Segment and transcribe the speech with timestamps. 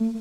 [0.00, 0.12] Hey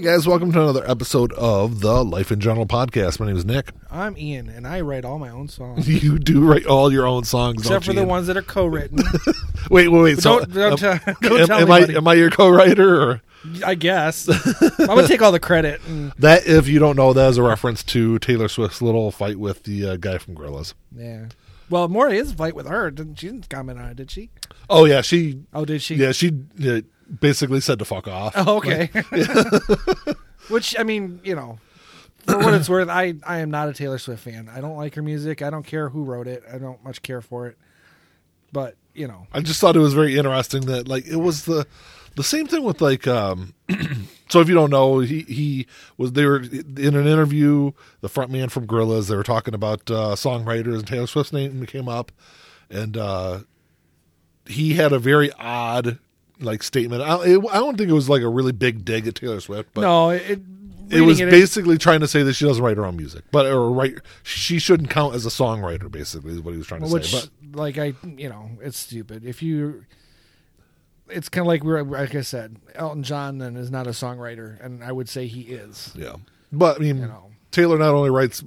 [0.00, 3.18] guys, welcome to another episode of the Life in General podcast.
[3.18, 3.70] My name is Nick.
[3.90, 7.24] I'm Ian, and I write all my own songs, You do write all your own
[7.24, 8.08] songs, except don't for you, the Ian?
[8.08, 8.98] ones that are co-written.
[9.70, 10.18] Wait, wait, wait.
[10.20, 11.96] So, don't don't, uh, tell, don't am, tell am I anybody.
[11.96, 13.02] am I your co-writer?
[13.10, 13.22] Or
[13.64, 14.28] I guess
[14.80, 15.80] I'm gonna take all the credit.
[15.86, 19.38] And, that, if you don't know, that is a reference to Taylor Swift's little fight
[19.38, 20.74] with the uh, guy from Gorillaz.
[20.96, 21.26] yeah.
[21.68, 22.92] Well, more his fight with her.
[22.92, 23.96] Didn't she didn't comment on it?
[23.96, 24.30] Did she?
[24.70, 25.96] Oh yeah, she Oh, did she?
[25.96, 26.30] yeah she
[26.64, 26.82] uh,
[27.20, 28.34] basically said to fuck off.
[28.36, 28.88] Oh, okay.
[30.48, 31.58] Which I mean, you know,
[32.24, 34.48] for what it's worth, I I am not a Taylor Swift fan.
[34.52, 35.42] I don't like her music.
[35.42, 36.44] I don't care who wrote it.
[36.52, 37.58] I don't much care for it.
[38.52, 41.66] But you know, I just thought it was very interesting that like it was the
[42.16, 43.54] the same thing with like um
[44.28, 45.66] so if you don't know he he
[45.96, 47.70] was they were in an interview
[48.00, 51.64] the front man from Gorillaz they were talking about uh songwriters and Taylor Swift's name
[51.66, 52.10] came up
[52.68, 53.40] and uh
[54.46, 55.98] he had a very odd
[56.40, 59.14] like statement I, it, I don't think it was like a really big dig at
[59.14, 60.40] Taylor Swift but no, it.
[60.90, 63.46] it was it, basically trying to say that she doesn't write her own music but
[63.46, 66.88] or write she shouldn't count as a songwriter basically is what he was trying to
[66.88, 69.84] which say but like I you know it's stupid if you
[71.08, 74.62] it's kind of like we're like I said Elton John then is not a songwriter
[74.64, 76.16] and I would say he is Yeah,
[76.52, 77.30] but I mean, You know.
[77.50, 78.42] Taylor not only writes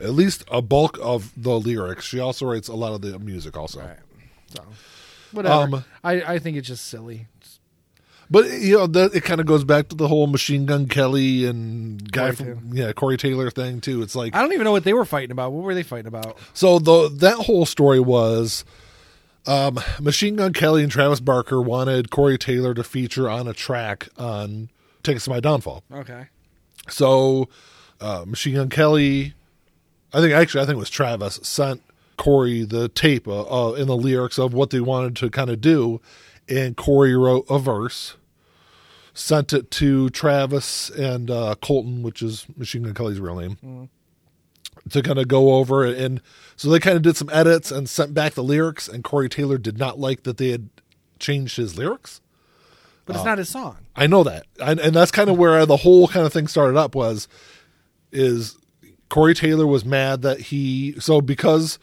[0.00, 3.56] at least a bulk of the lyrics, she also writes a lot of the music.
[3.56, 3.98] Also, right
[4.48, 4.62] so
[5.32, 7.28] whatever Um, I I think it's just silly
[8.30, 11.44] but you know, that it kind of goes back to the whole Machine Gun Kelly
[11.44, 12.86] and guy Corey from Taylor.
[12.86, 14.00] yeah Corey Taylor thing too.
[14.00, 16.06] It's like I don't even know what they were fighting about what were they fighting
[16.06, 18.64] about so the that whole story was.
[19.46, 24.08] Um, Machine Gun Kelly and Travis Barker wanted Corey Taylor to feature on a track
[24.16, 24.68] on
[25.02, 26.26] "Tickets to My Downfall." okay.
[26.88, 27.48] So,
[28.00, 29.34] uh, Machine Gun Kelly,
[30.12, 31.82] I think actually, I think it was Travis sent
[32.16, 35.60] Corey the tape uh, uh, in the lyrics of what they wanted to kind of
[35.60, 36.00] do,
[36.48, 38.16] and Corey wrote a verse,
[39.14, 43.88] sent it to Travis and uh, Colton, which is Machine Gun Kelly's real name,
[44.90, 45.98] to kind of go over it.
[45.98, 46.20] And
[46.56, 49.58] so they kind of did some edits and sent back the lyrics, and Corey Taylor
[49.58, 50.68] did not like that they had
[51.18, 52.20] changed his lyrics.
[53.06, 55.64] but Uh, it's not his song I know that, and, and that's kind of where
[55.66, 56.94] the whole kind of thing started up.
[56.94, 57.28] Was
[58.10, 58.56] is
[59.08, 61.78] Corey Taylor was mad that he so because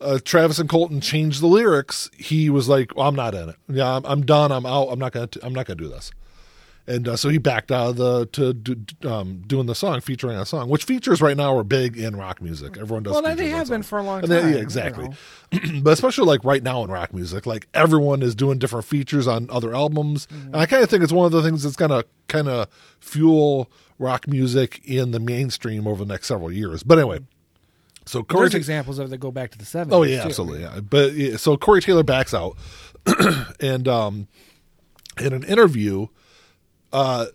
[0.00, 3.56] uh, Travis and Colton changed the lyrics, he was like, well, "I'm not in it.
[3.68, 4.50] Yeah, I'm, I'm done.
[4.50, 4.88] I'm out.
[4.88, 5.28] I'm not gonna.
[5.42, 6.10] I'm not gonna do this."
[6.84, 10.36] And uh, so he backed out of the to do, um, doing the song, featuring
[10.36, 12.76] a song, which features right now are big in rock music.
[12.76, 13.12] Everyone does.
[13.22, 15.08] well they have been for a long time they- yeah, you exactly.
[15.08, 15.80] know.
[15.82, 19.48] but especially like right now in rock music, like everyone is doing different features on
[19.50, 20.46] other albums, Mm-hmm.
[20.48, 22.66] and I kind of think it's one of the things that's gonna kind of
[22.98, 23.70] fuel
[24.00, 26.82] rock music in the mainstream over the next several years.
[26.82, 27.20] But anyway,
[28.06, 30.28] so Corey, there's examples of that go back to the 70s oh yeah, too.
[30.28, 30.80] absolutely, yeah.
[30.80, 32.56] But yeah, so Corey Taylor backs out,
[33.60, 34.26] and um,
[35.20, 36.08] in an interview,
[36.92, 37.26] uh,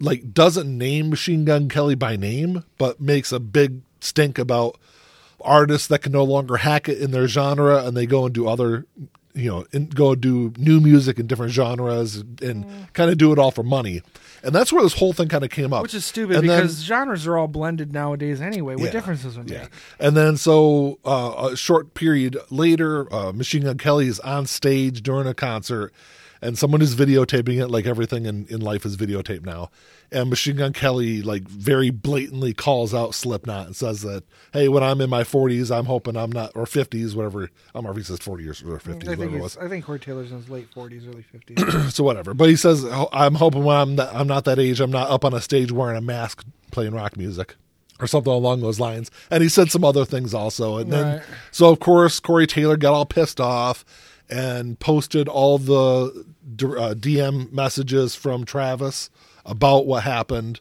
[0.00, 4.78] like doesn't name Machine Gun Kelly by name, but makes a big stink about
[5.40, 8.46] artists that can no longer hack it in their genre and they go and do
[8.48, 8.86] other
[9.34, 13.32] you know and go and do new music in different genres and kind of do
[13.32, 14.02] it all for money.
[14.44, 15.82] And that's where this whole thing kind of came up.
[15.82, 18.74] Which is stupid And then- because genres are all blended nowadays anyway.
[18.74, 18.90] What Yeah.
[18.90, 19.52] difference does it make?
[19.58, 19.66] Yeah.
[20.00, 25.02] And then so uh, a short period later, uh, Machine Gun Kelly is on stage
[25.02, 25.92] during a concert,
[26.42, 29.70] and someone is videotaping it, like everything in, in life is videotaped now.
[30.10, 34.82] And Machine Gun Kelly like very blatantly calls out Slipknot and says that, "Hey, when
[34.82, 37.48] I'm in my 40s, I'm hoping I'm not or 50s, whatever.
[37.74, 39.56] I'm if he says 40 years or 50s, I think, whatever it was.
[39.56, 41.90] I think Corey Taylor's in his late 40s, early 50s.
[41.92, 42.34] so whatever.
[42.34, 45.08] But he says, "Oh, I'm hoping when I'm not, I'm not that age, I'm not
[45.08, 47.54] up on a stage wearing a mask playing rock music
[48.00, 49.10] or something along those lines.
[49.30, 50.78] And he said some other things also.
[50.78, 51.22] And then,
[51.52, 53.84] so of course, Corey Taylor got all pissed off
[54.32, 56.24] and posted all the
[56.62, 59.10] uh, DM messages from Travis
[59.44, 60.60] about what happened.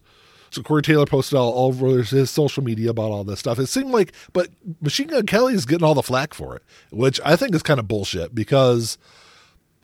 [0.50, 3.60] So Corey Taylor posted all, over his social media about all this stuff.
[3.60, 4.50] It seemed like, but
[4.81, 7.80] Machine Gun Kelly is getting all the flack for it, which I think is kind
[7.80, 8.98] of bullshit because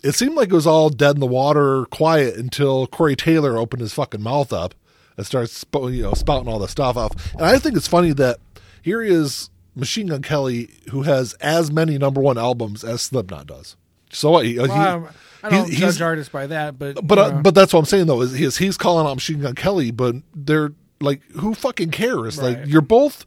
[0.04, 3.82] it seemed like it was all dead in the water, quiet until Corey Taylor opened
[3.82, 4.76] his fucking mouth up
[5.16, 7.34] and starts you know, spouting all this stuff off.
[7.36, 8.40] And I think it's funny that
[8.82, 13.48] here he is, Machine Gun Kelly, who has as many number one albums as Slipknot
[13.48, 13.78] does.
[14.12, 14.46] So what?
[14.46, 15.08] He, he- Well, um,
[15.44, 17.86] I don't he- he's- judge artists by that, but but uh, but that's what I'm
[17.86, 21.92] saying though is, is he's calling out Machine Gun Kelly, but they're like, who fucking
[21.92, 22.38] cares?
[22.38, 22.58] Right.
[22.60, 23.26] Like you're both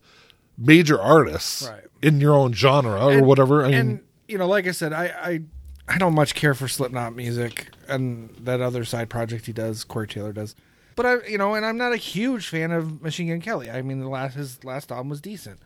[0.58, 1.84] major artists Right.
[2.02, 3.64] in your own genre or whatever.
[3.64, 5.40] I mean, and you know, like I said, I, I
[5.88, 10.06] I don't much care for Slipknot music and that other side project he does, Corey
[10.08, 10.54] Taylor does.
[10.96, 13.70] But I, you know, and I'm not a huge fan of Machine Gun Kelly.
[13.70, 15.60] I mean, the last his last album was decent,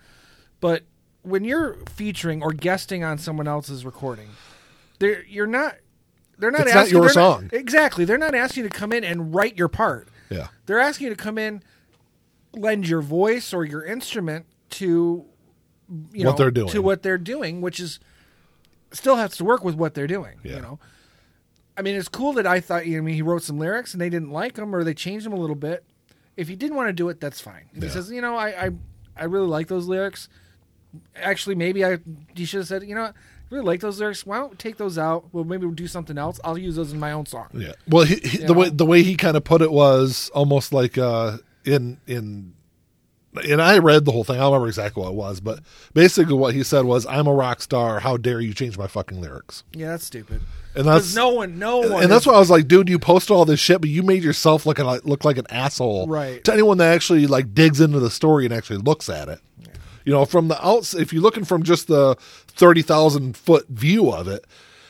[0.61, 0.83] but
[1.23, 4.29] when you're featuring or guesting on someone else's recording,
[5.05, 5.77] they're you're not.
[6.39, 7.51] They're not It's not asking your they're not- song.
[7.53, 8.05] exactly.
[8.05, 10.09] They're not asking you to come in and write your part.
[10.31, 10.49] Yeah.
[10.67, 11.63] They're asking you to come in,
[12.53, 15.25] lend your voice or your instrument to
[16.13, 16.69] you What know, they're doing.
[16.71, 18.01] to what they're doing, which is
[18.91, 20.39] still has to work with what they're doing.
[20.43, 20.57] Yeah.
[20.57, 20.79] You know,
[21.77, 23.93] I mean, it's cool that I thought you know, I mean, he wrote some lyrics
[23.93, 25.85] and they didn't like them or they changed them a little bit.
[26.37, 27.67] If he didn't want to do it, that's fine.
[27.75, 27.89] If Yeah.
[27.91, 28.71] he says, you know, I, I
[29.17, 30.29] I really like those lyrics.
[31.15, 31.99] Actually, maybe I
[32.35, 33.15] he should have said, you know, what?
[33.51, 34.27] Really like those lyrics.
[34.27, 35.27] Why don't we take those out?
[35.33, 36.41] Well, maybe we'll do something else.
[36.45, 37.49] I'll use those in my own song.
[37.53, 37.73] Yeah.
[37.89, 40.99] Well, he, he, the way the way he kind of put it was almost like
[40.99, 42.55] uh, in in.
[43.51, 44.37] And I read the whole thing.
[44.37, 45.59] I don't remember exactly what it was, but
[45.93, 47.99] basically what he said was, "I'm a rock star.
[47.99, 50.41] How dare you change my fucking lyrics?" Yeah, that's stupid.
[50.77, 53.31] And that's no one, no one, and that's why I was like, dude, you posted
[53.31, 56.43] all this shit, but you made yourself look like look like an asshole, Right.
[56.45, 59.41] To anyone that actually like digs into the story and actually looks at it,
[60.05, 60.95] you know, from the outs.
[60.95, 62.17] If you're looking from just the
[62.49, 64.45] thirty thousand foot view of it,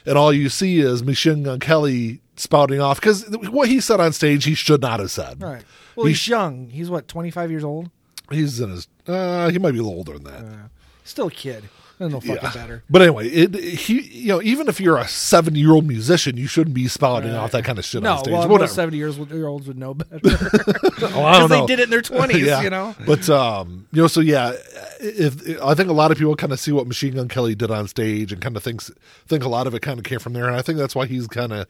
[0.07, 4.13] and all you see is Machine Gun Kelly spouting off because what he said on
[4.13, 5.41] stage, he should not have said.
[5.43, 5.63] right.
[5.97, 6.71] Well, He he's young.
[6.71, 7.91] He's what, twenty five years old?
[8.31, 8.89] He's in his.
[9.07, 10.71] Uh, he might be a little older than that.
[11.05, 11.65] Still a kid.
[11.99, 12.53] That's no fucking Yeah.
[12.53, 12.83] better.
[12.91, 16.47] But anyway, it, he you know even if you're a seventy year old musician, you
[16.49, 18.33] shouldn't be spouting off that kind of shit No, on stage.
[18.33, 18.73] well, Whatever.
[18.73, 21.01] seventy years year olds would know better Oh, I because
[21.39, 21.61] don't know.
[21.61, 22.47] they did it in their twenties.
[22.47, 22.63] yeah.
[22.63, 24.53] You know, But um, you know, so yeah,
[25.01, 27.71] if I think a lot of people kind of see what Machine Gun Kelly did
[27.71, 28.91] on stage and kind of thinks
[29.29, 31.07] think a lot of it kind of came from there, and I think that's why
[31.07, 31.67] he's kind of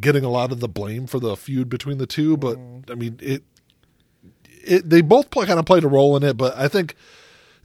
[0.00, 2.36] getting a lot of the blame for the feud between the two.
[2.36, 2.90] But Mm.
[2.90, 3.42] I mean, it
[4.64, 6.94] it they both play, kind of played a role in it, but I think.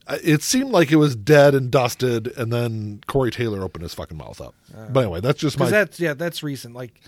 [0.07, 3.93] Uh, It seemed like it was dead and dusted, and then Corey Taylor opened his
[3.93, 4.55] fucking mouth up.
[4.91, 6.75] but anyway, that's just my that's yeah, that's recent.
[6.75, 7.01] Like,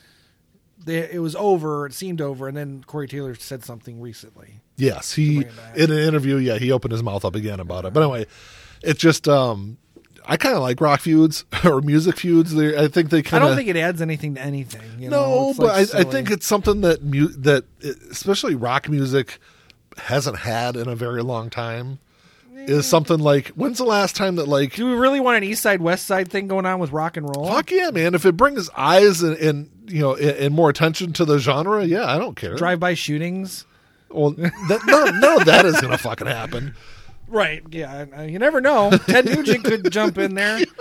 [0.83, 1.85] they, it was over.
[1.85, 4.61] It seemed over, and then Corey Taylor said something recently.
[4.77, 5.39] Yes, he
[5.75, 7.94] it in an interview, yeah, he opened his mouth up again about it.
[7.94, 8.27] But anyway,
[8.83, 9.77] it's just um
[10.27, 12.53] I kind of like rock feuds or music feuds.
[12.53, 14.99] They, I think they kind of I don't think it adds anything to anything.
[14.99, 17.63] You no, It's, but like, I, I think it's something that mu- that
[18.11, 19.39] especially rock music
[19.97, 21.99] hasn't had in a very long time.
[22.68, 22.90] Is mm.
[22.90, 25.81] something like when's the last time that like Do we really want an East Side
[25.81, 27.48] West Side thing going on with rock and roll?
[27.48, 31.14] fuck yeah man if it brings eyes and, and you know and, and more attention
[31.14, 33.66] to the genre yeah I don't care Drive by shootings.
[34.10, 36.75] well that, none, none of that is gonna fucking happen
[37.28, 37.62] Right.
[37.72, 38.24] Yeah.
[38.24, 38.92] You never know.
[39.06, 40.62] Ted Nugent could jump in there.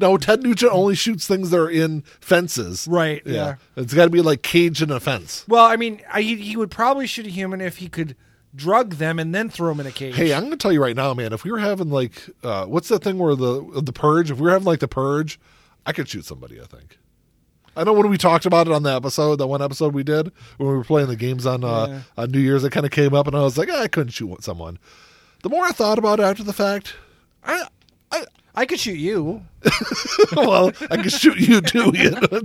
[0.00, 2.88] No, Ted Nugent only shoots things that are in fences.
[2.90, 3.32] Right, Yeah.
[3.34, 3.54] yeah.
[3.76, 5.44] It's got to be like cage in a fence.
[5.46, 8.16] Well, I mean, I, he would probably shoot a human if he could
[8.54, 10.14] drug them and then throw them in a cage.
[10.14, 11.32] Hey, I'm going to tell you right now, man.
[11.32, 14.30] If we were having like, uh, what's that thing where the the purge?
[14.30, 15.38] If we were having like the purge,
[15.86, 16.60] I could shoot somebody.
[16.60, 16.98] I think.
[17.74, 20.30] I know when we talked about it on the episode, that one episode we did
[20.58, 22.00] when we were playing the games on uh, Yeah.
[22.22, 24.12] on New Year's, it kind of came up, and I was like, "Ah, I couldn't
[24.12, 24.78] shoot someone.
[25.42, 26.94] The more I thought about it after the fact,
[27.44, 27.64] I,
[28.12, 29.42] I I could shoot you.
[30.36, 32.40] well, I could shoot you too, you know?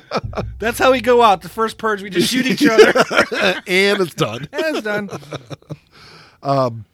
[0.58, 1.42] That's how we go out.
[1.42, 2.86] The first purge, we just shoot each other.
[3.66, 4.48] and it's done.
[4.52, 5.10] and it's done.
[6.42, 6.84] Um,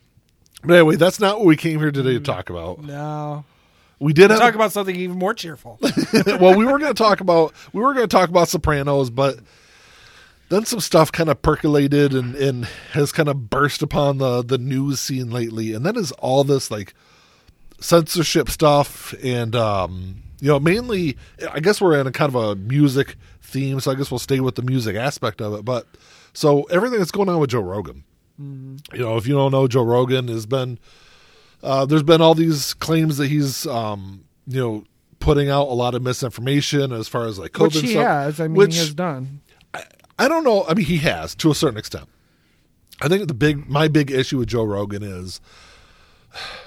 [0.65, 2.83] But anyway, that's not what we came here today to talk about.
[2.83, 3.45] No.
[4.01, 5.79] We did have Talk about something even more cheerful.
[6.41, 9.39] well, we were going to talk about we were going to talk about Sopranos, but
[10.49, 14.59] then some stuff kind of percolated and, and has kind of burst upon the the
[14.59, 16.95] news scene lately, and that is all this like
[17.81, 21.17] censorship stuff and um you know mainly
[21.53, 24.41] I guess we're in a kind of a music theme, so I guess we'll stay
[24.41, 25.65] with the music aspect of it.
[25.65, 25.87] But
[26.33, 28.05] so everything that's going on with Joe Rogan,
[28.39, 30.79] you know, if you don't know, Joe Rogan has been
[31.63, 34.85] uh, there's been all these claims that he's um, you know
[35.19, 38.41] putting out a lot of misinformation as far as like COVID Which he stuff, has.
[38.41, 39.41] I mean, which he has done.
[40.19, 40.65] I don't know.
[40.69, 42.09] I mean, he has to a certain extent.
[43.01, 45.41] I think the big my big issue with Joe Rogan is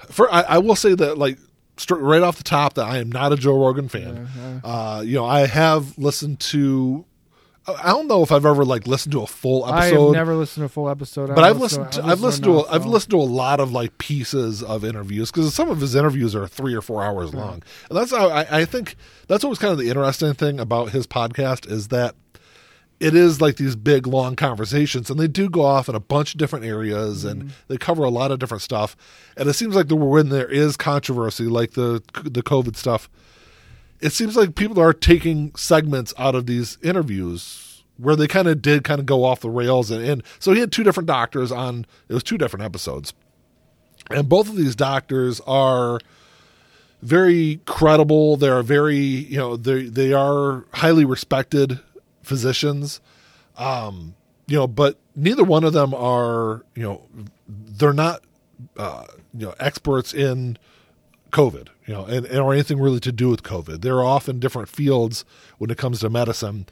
[0.10, 1.38] for I, I will say that like
[1.90, 4.62] right off the top that I am not a Joe Rogan fan.
[4.64, 7.06] Uh, you know, I have listened to.
[7.68, 10.08] I don't know if I've ever like listened to a full episode.
[10.10, 11.28] I've never listened to a full episode.
[11.36, 11.92] but I've listened.
[11.94, 12.60] To, I've listened to.
[12.62, 15.94] A, I've listened to a lot of like pieces of interviews because some of his
[15.96, 18.96] interviews are three or four hours long, and that's how I, I think
[19.28, 22.16] that's always kind of the interesting thing about his podcast is that
[23.02, 26.36] it is like these big long conversations, and they do go off in a bunch
[26.36, 27.52] of different areas, and mm-hmm.
[27.68, 28.96] they cover a lot of different stuff.
[29.36, 33.10] And it seems like the when there is controversy, like the the COVID stuff,
[34.02, 38.62] it seems like people are taking segments out of these interviews where they kind of
[38.62, 41.52] did kind of go off the rails and, and so he had two different doctors
[41.52, 43.14] on it was two different episodes.
[44.12, 46.00] And both of these doctors are
[47.02, 48.38] very credible.
[48.38, 51.80] They're very you know they they are highly respected
[52.24, 53.02] physicians
[53.58, 54.16] um
[54.48, 57.02] you know but neither one of them are you know
[57.48, 58.24] they're not
[58.78, 60.58] uh, you know experts in
[61.32, 63.82] COVID, you know, and, and or anything really to do with COVID.
[63.82, 65.26] They're off in different fields
[65.58, 66.68] when it comes to medicine.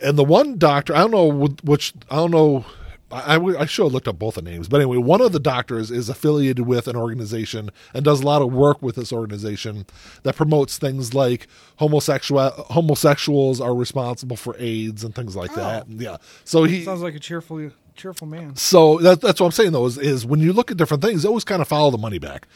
[0.00, 2.64] And the one doctor, I don't know which, I don't know,
[3.10, 5.40] I, I, I should have looked up both the names, but anyway, one of the
[5.40, 9.86] doctors is affiliated with an organization and does a lot of work with this organization
[10.24, 11.46] that promotes things like
[11.76, 15.86] homosexual homosexuals are responsible for AIDS and things like that.
[15.88, 15.94] Oh.
[15.96, 18.56] Yeah, so he Sounds like a cheerful, cheerful man.
[18.56, 21.24] so that, that's what I'm saying though is, is when you look at different things,
[21.24, 22.46] always kind of follow the money back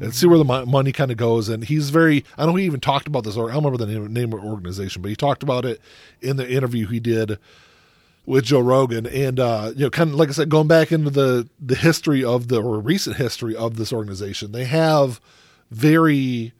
[0.00, 1.48] and see where the money kind of goes.
[1.48, 3.92] And he's very, I know he even talked about this, or I don't remember the
[3.92, 5.80] name, name of the organization, but he talked about it
[6.20, 7.38] in the interview he did
[8.24, 9.06] with Joe Rogan.
[9.06, 12.24] And, uh, you know, kind of like I said, going back into the, the history
[12.24, 15.20] of the, or recent history of this organization, they have
[15.70, 16.52] very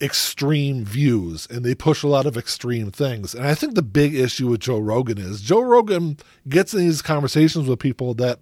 [0.00, 3.34] extreme views and they push a lot of extreme things.
[3.34, 6.18] And I think the big issue with Joe Rogan is Joe Rogan
[6.48, 8.40] gets in these conversations with people that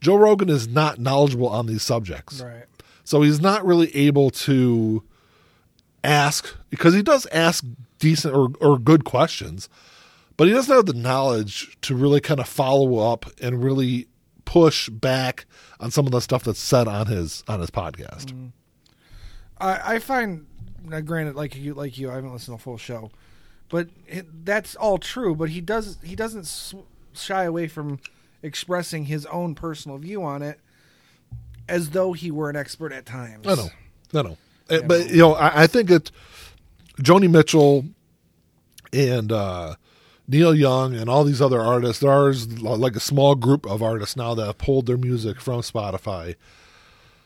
[0.00, 2.40] Joe Rogan is not knowledgeable on these subjects.
[2.40, 2.64] Right.
[3.04, 5.02] So he's not really able to
[6.04, 7.64] ask because he does ask
[7.98, 9.68] decent or, or good questions,
[10.36, 14.06] but he doesn't have the knowledge to really kind of follow up and really
[14.44, 15.46] push back
[15.80, 18.50] on some of the stuff that's said on his on his podcast.
[19.58, 20.46] I, I find,
[20.84, 23.10] now granted, like you, like you, I haven't listened to the full show,
[23.68, 25.34] but it, that's all true.
[25.34, 26.74] But he does, he doesn't
[27.14, 28.00] shy away from
[28.42, 30.58] expressing his own personal view on it,
[31.68, 33.46] as though he were an expert at times.
[33.46, 33.68] I know,
[34.14, 34.36] I know,
[34.68, 36.10] Uh, but you know, I, I think it.
[37.00, 37.86] Joni Mitchell
[38.92, 39.76] and uh,
[40.32, 42.00] Neil Young and all these other artists.
[42.00, 46.34] There's like a small group of artists now that have pulled their music from Spotify.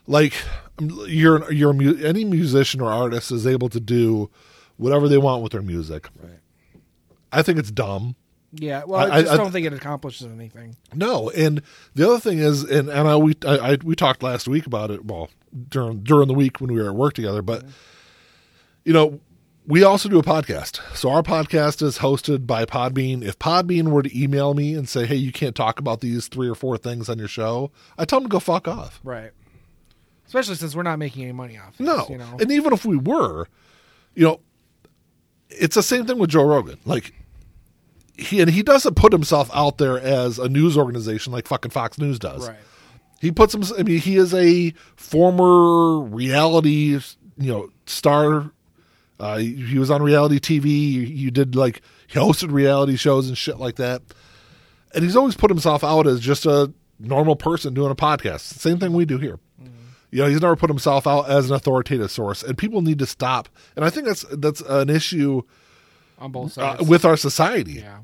[0.09, 0.35] Like
[0.79, 4.31] a mu- any musician or artist is able to do
[4.77, 6.09] whatever they want with their music.
[6.23, 6.39] Right.
[7.33, 8.15] I think it's dumb.
[8.53, 8.85] Yeah.
[8.85, 10.77] Well, I, I- just I- don't think it accomplishes anything.
[10.95, 11.63] No, and
[11.95, 14.91] the other thing is, and and I we I, I we talked last week about
[14.91, 15.05] it.
[15.05, 15.31] Well,
[15.69, 17.65] during during the week when we were at work together, but
[18.85, 19.21] you know,
[19.67, 20.81] we also do a podcast.
[20.97, 23.23] So our podcast is hosted by Podbean.
[23.23, 26.49] If Podbean were to email me and say, "Hey, you can't talk about these three
[26.49, 29.01] or four things on your show," I tell them to go fuck off.
[29.05, 29.33] Right.
[30.27, 31.77] Especially since we're not making any money off.
[31.79, 32.37] This, No, You know.
[32.41, 33.47] and even if we were,
[34.15, 34.41] you know,
[35.51, 36.79] it's the same thing with Joe Rogan.
[36.85, 37.13] Like
[38.19, 41.99] he and he doesn't put himself out there as a news organization like fucking Fox
[41.99, 42.49] News does.
[42.49, 42.59] right.
[43.21, 43.63] He puts him.
[43.79, 46.99] I mean, he is a former reality,
[47.39, 48.51] you know, star.
[49.19, 50.67] Uh, he he was on reality TV.
[50.67, 54.03] You, you did like he hosted reality shows and shit like that.
[54.95, 58.41] And he's always put himself out as just a normal person doing a podcast.
[58.41, 59.39] Same thing we do here.
[60.11, 63.07] You know, he's never put himself out as an authoritative source, and people need to
[63.07, 63.49] stop.
[63.75, 65.43] And I think that's that's an issue
[66.19, 66.89] On both uh, sides.
[66.89, 67.73] with our society.
[67.81, 67.99] yeah.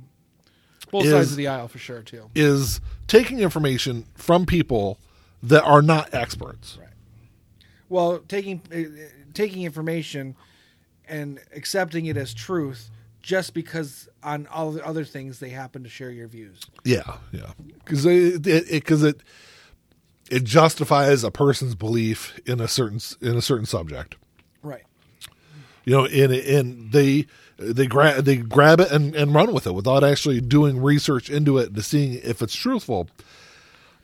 [0.90, 2.28] Both is- sides of the aisle for sure too.
[2.34, 4.98] Is taking information from people
[5.42, 6.76] that are not experts.
[6.78, 6.88] Right.
[7.88, 10.34] Well, taking uh, taking information
[11.08, 12.90] and accepting it as truth
[13.22, 16.60] just because on all the other things they happen to share your views.
[16.84, 17.52] Yeah, yeah,
[17.84, 19.22] because it because it,
[20.30, 24.16] it justifies a person's belief in a certain in a certain subject.
[24.62, 24.84] Right.
[25.84, 29.72] You know, and and they they grab they grab it and, and run with it
[29.72, 33.08] without actually doing research into it to seeing if it's truthful.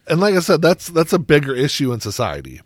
[0.07, 2.61] And like I said, that's that's a bigger issue in society.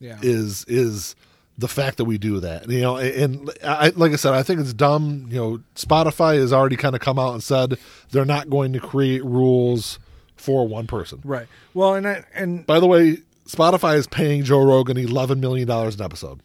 [0.00, 0.18] Yeah.
[0.22, 1.16] is is
[1.58, 2.70] the fact that we do that.
[2.70, 5.26] You know, and I like I said, I think it's dumb.
[5.28, 7.76] You know, Spotify has already kind of come out and said
[8.12, 9.98] they're not going to create rules
[10.36, 11.20] for one person.
[11.24, 11.48] right.
[11.74, 15.96] Well, and I, and By the way, Spotify is paying Joe Rogan eleven million dollars
[15.98, 16.40] an episode.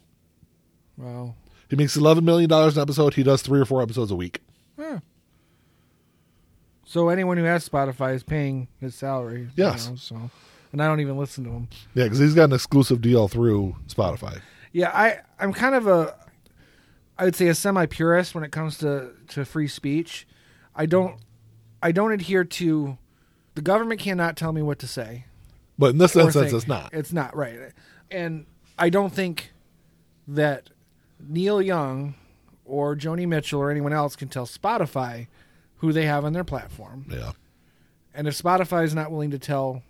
[0.98, 1.36] well,
[1.70, 3.13] He makes eleven million dollars an episode.
[3.13, 4.39] He does three or four episodes a week.
[4.79, 5.00] yeah.
[6.86, 9.41] So anyone who has Spotify is paying his salary.
[9.41, 9.89] you Yes.
[9.89, 10.29] know, so,
[10.72, 11.67] and I don't even listen to him.
[11.96, 14.41] Yeah, because he's got an exclusive deal through Spotify.
[14.74, 16.15] Yeah, I I'm kind of a
[17.18, 20.27] I would say a semi purist when it comes to to free speech.
[20.75, 21.18] I don't
[21.82, 22.98] I don't adhere to
[23.56, 25.25] the government cannot tell me what to say.
[25.77, 26.51] But in this sense, think.
[26.51, 26.94] it's not.
[26.94, 27.72] It's not right,
[28.12, 28.46] and
[28.77, 29.53] I don't think
[30.27, 30.70] that
[31.20, 32.15] Neil Young
[32.65, 35.27] or Joni Mitchell or anyone else can tell Spotify
[35.77, 37.06] who they have on their platform.
[37.10, 37.32] Yeah.
[38.13, 39.82] And if Spotify is not willing to tell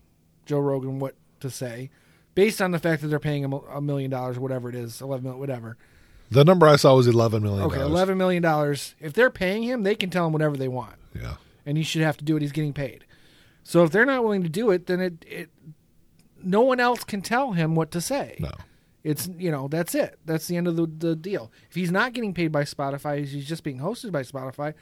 [0.46, 1.90] Joe Rogan what to say,
[2.36, 5.24] based on the fact that they're paying him a million dollars, whatever it is, eleven
[5.24, 5.78] million, whatever.
[6.32, 7.63] The number I saw was eleven million.
[7.66, 8.96] Okay, eleven million dollars.
[9.00, 11.36] If they're paying him, they can tell him whatever they want, Yeah.
[11.66, 13.06] and he should have to do what he's getting paid.
[13.63, 15.50] So if they're not willing to do it, then it, it
[16.42, 18.36] no one else can tell him what to say.
[18.40, 18.52] No.
[19.04, 20.18] It's you know that's it.
[20.25, 21.52] That's the end of the, the deal.
[21.70, 24.74] If he's not getting paid by Spotify, he's just being hosted by Spotify.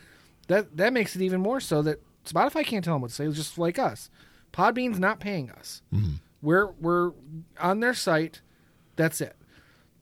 [0.47, 3.25] That that makes it even more so that Spotify can't tell him what to say.
[3.25, 4.09] It's just like us.
[4.53, 5.81] Podbean's not paying us.
[5.93, 6.13] Mm-hmm.
[6.41, 7.11] We're we're
[7.59, 8.41] on their site.
[8.95, 9.35] That's it.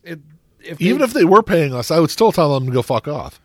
[0.03, 0.19] It
[0.61, 2.81] if Even they- if they were paying us, I would still tell them to go
[2.81, 3.39] fuck off.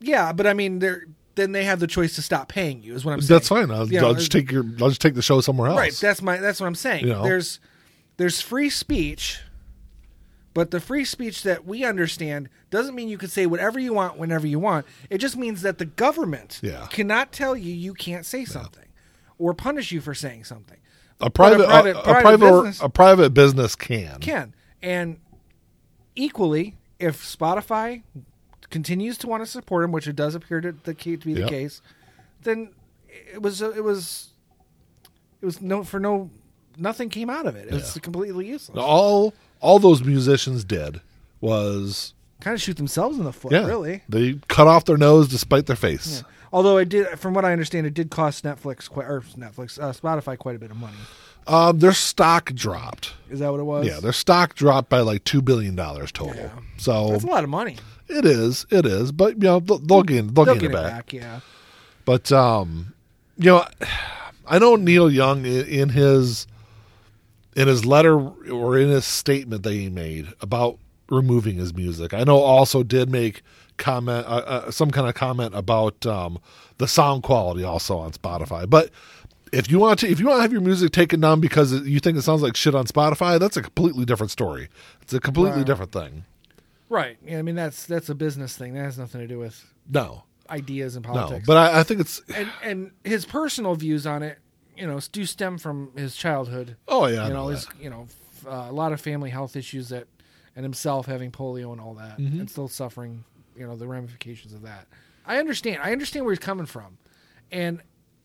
[0.00, 2.94] yeah, but I mean, they're then they have the choice to stop paying you.
[2.94, 3.36] Is what I'm saying.
[3.38, 3.70] That's fine.
[3.70, 4.64] I'll, You know, I'll just take your.
[4.80, 5.78] I'll just take the show somewhere else.
[5.78, 5.92] Right.
[5.94, 6.36] That's my.
[6.36, 7.06] That's what I'm saying.
[7.06, 7.22] You know?
[7.22, 7.58] There's
[8.18, 9.40] there's free speech,
[10.52, 14.18] but the free speech that we understand doesn't mean you can say whatever you want
[14.18, 14.84] whenever you want.
[15.08, 16.86] It just means that the government Yeah.
[16.90, 18.88] cannot tell you you can't say something
[19.38, 20.78] or punish you for saying something.
[21.22, 24.20] A private, private- a, a private private, business- a private business can.
[24.20, 25.18] Can and
[26.16, 28.02] equally, if Spotify
[28.70, 31.40] continues to want to support him, which it does appear to, the, to be the
[31.40, 31.48] Yep.
[31.48, 31.82] case,
[32.42, 32.70] then
[33.08, 34.30] it was it was
[35.40, 36.30] it was no for no
[36.76, 37.68] nothing came out of it.
[37.68, 38.00] It was Yeah.
[38.02, 38.78] completely useless.
[38.78, 41.00] All all those musicians did
[41.40, 44.02] was Kind of shoot themselves in the foot, yeah, really.
[44.08, 46.24] they cut off their nose to spite their face.
[46.52, 49.92] Although it did, from what I understand, it did cost Netflix quite or Netflix uh,
[49.92, 50.96] Spotify quite a bit of money.
[51.46, 53.14] Um, their stock dropped.
[53.30, 53.86] Is that what it was?
[53.86, 56.36] Yeah, their stock dropped by like two billion dollars total.
[56.36, 56.50] Yeah.
[56.76, 57.76] So that's a lot of money.
[58.08, 59.10] it is, it is.
[59.12, 60.92] But you know, they'll, they'll gain, they'll, They'll gain get it back.
[60.92, 61.12] back.
[61.12, 61.40] Yeah.
[62.04, 62.92] But um,
[63.38, 63.66] you know,
[64.46, 66.46] I know Neil Young in his
[67.56, 70.78] in his letter or in his statement that he made about
[71.12, 72.12] removing his music.
[72.14, 73.42] I know also did make
[73.78, 76.38] comment uh, uh, some kind of comment about um,
[76.78, 78.68] the sound quality also on Spotify.
[78.68, 78.90] But
[79.52, 82.00] if you want to if you want to have your music taken down because you
[82.00, 84.68] think it sounds like shit on Spotify, that's a completely different story.
[85.02, 85.64] It's a completely Wow.
[85.64, 86.24] different thing.
[86.88, 87.16] Right.
[87.24, 87.38] Yeah.
[87.38, 88.74] I mean, that's that's a business thing.
[88.74, 91.12] That has nothing to do with No, ideas and no.
[91.12, 91.46] politics.
[91.46, 94.38] But I, I think it's and and his personal views on it,
[94.76, 96.76] you know, do stem from his childhood.
[96.88, 98.06] oh yeah, you know know, his you know,
[98.46, 100.06] uh, a lot of family health issues that,
[100.56, 102.40] and himself having polio and all that, Mm-hmm.
[102.40, 103.24] and still suffering,
[103.56, 104.86] you know, the ramifications of that.
[105.26, 105.80] I understand.
[105.82, 106.98] I understand where he's coming from,
[107.50, 107.80] and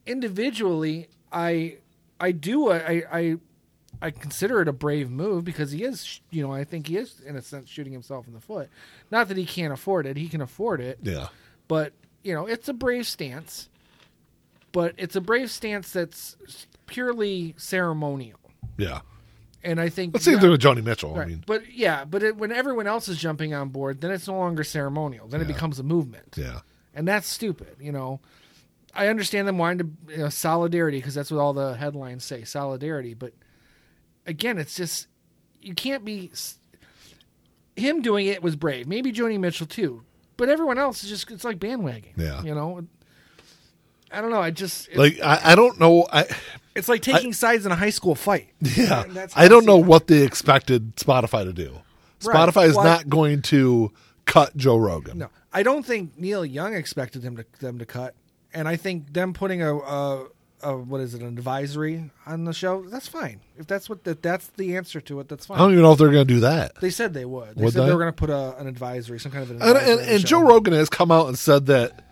[0.05, 1.77] individually, I
[2.19, 3.36] I do I I
[4.01, 7.20] I consider it a brave move because he is, you know, I think he is
[7.22, 8.70] in a sense shooting himself in the foot.
[9.11, 11.27] Not that he can't afford it; he can afford it yeah.
[11.68, 13.70] but you know it's a brave stance
[14.72, 16.35] but it's a brave stance that's
[16.87, 18.40] purely ceremonial
[18.77, 19.00] Yeah.
[19.63, 21.17] And i think Let's see yeah, they're with Joni Mitchell.
[21.17, 24.27] I mean, but yeah but it, when everyone else is jumping on board then it's
[24.27, 25.27] no longer ceremonial.
[25.27, 26.35] Then it becomes a movement.
[26.37, 26.59] Yeah.
[26.93, 28.20] and that's stupid you know.
[28.93, 32.43] I understand them wanting to you know, solidarity because that's what all the headlines say
[32.43, 33.13] solidarity.
[33.13, 33.33] But
[34.25, 35.07] again it's just
[35.61, 36.31] you can't be
[37.75, 38.87] him doing it was brave.
[38.87, 40.03] Maybe joni mitchell too.
[40.37, 42.41] But everyone else is just it's like bandwagon Yeah.
[42.43, 42.85] you know?
[44.09, 46.07] I don't know i just Like I, I don't know.
[46.11, 46.25] I
[46.77, 49.03] it's like taking sides in a high school fight yeah.
[49.35, 49.85] I don't know it.
[49.85, 51.79] what they expected Spotify to do.
[52.24, 52.35] Right.
[52.35, 53.92] Spotify is Well, not going to
[54.25, 55.18] cut Joe Rogan.
[55.20, 58.16] No, I don't think Neil Young expected them to them to cut,
[58.53, 60.25] and I think them putting a, a,
[60.63, 62.83] a what is it an advisory on the show.
[62.90, 65.29] That's fine if that's what that that's the answer to it.
[65.29, 65.57] That's fine.
[65.57, 66.75] I don't even know if they're going to do that.
[66.81, 67.55] They said they would.
[67.55, 67.94] They Would said they, they?
[67.94, 69.92] were going to put a, an advisory, some kind of an And, advisory.
[69.94, 70.25] and, and.
[70.25, 72.03] Joe Rogan has come out and said that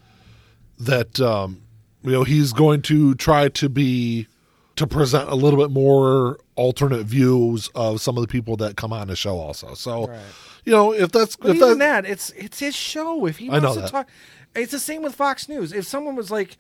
[0.79, 1.61] that um,
[2.03, 4.27] you know he's going to try to be
[4.75, 8.91] to present a little bit more alternate views of some of the people that come
[8.91, 9.73] on the show also.
[9.73, 10.19] So Right.
[10.65, 13.25] you know if that's But if even that, that, it's it's his show.
[13.25, 13.89] If he I wants know to that.
[13.91, 14.09] talk,
[14.55, 15.71] it's the same with Fox News.
[15.73, 16.57] If someone was like,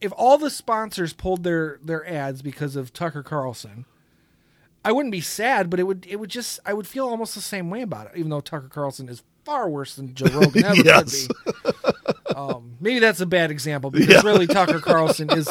[0.00, 3.84] if all the sponsors pulled their their ads because of Tucker Carlson,
[4.84, 7.40] I wouldn't be sad, but it would it would just I would feel almost the
[7.40, 8.12] same way about it.
[8.16, 11.26] Even though Tucker Carlson is far worse than Joe Rogan ever Yes.
[11.26, 12.12] could be.
[12.34, 14.20] Um, maybe that's a bad example because Yeah.
[14.30, 15.48] really Tucker Carlson is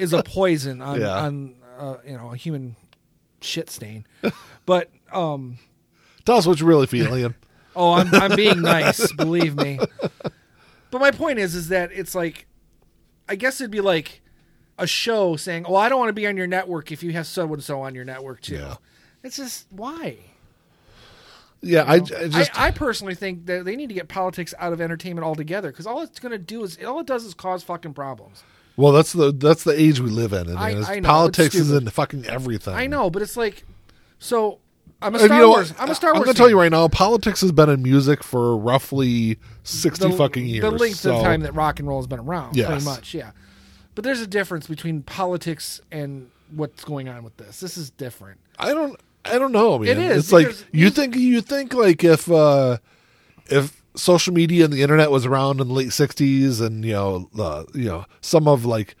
[0.00, 1.20] is a poison on Yeah.
[1.22, 2.76] on uh, you know a human
[3.40, 4.06] shit stain.
[4.66, 5.58] But um,
[6.24, 7.34] tell us what you really feel, Ian.
[7.76, 9.78] Oh, I'm I'm being nice, believe me.
[10.90, 12.46] But my point is is that it's like
[13.28, 14.22] I guess it'd be like
[14.76, 17.28] a show saying, "Oh, I don't want to be on your network if you have
[17.28, 18.74] so and so on your network too." Yeah.
[19.22, 20.18] It's just why?
[21.62, 24.72] Yeah, I, I just I, I personally think that they need to get politics out
[24.72, 27.62] of entertainment altogether because all it's going to do is all it does is cause
[27.62, 28.42] fucking problems.
[28.76, 31.88] well, that's the that's the age we live in, and I- know, politics is in
[31.90, 32.74] fucking everything.
[32.74, 33.64] I know, but it's like
[34.18, 34.58] so.
[35.02, 35.72] I'm a Star you know Wars.
[35.78, 36.26] I'm a Star I'm Wars.
[36.26, 40.46] gonna tell you right now, politics has been in music for roughly sixty the, fucking
[40.46, 40.62] years.
[40.62, 42.68] The length so- of time that rock and roll has been around, Yes.
[42.68, 43.30] pretty much, yeah.
[43.94, 47.60] But there's a difference between politics and what's going on with this.
[47.60, 48.40] This is different.
[48.58, 49.78] I don't I don't know.
[49.78, 49.88] Man.
[49.88, 52.78] It is, It's like you you- think you think like if uh
[53.46, 57.28] if social media and the internet was around in the late '60s, and you know,
[57.38, 58.94] uh, you know, some of like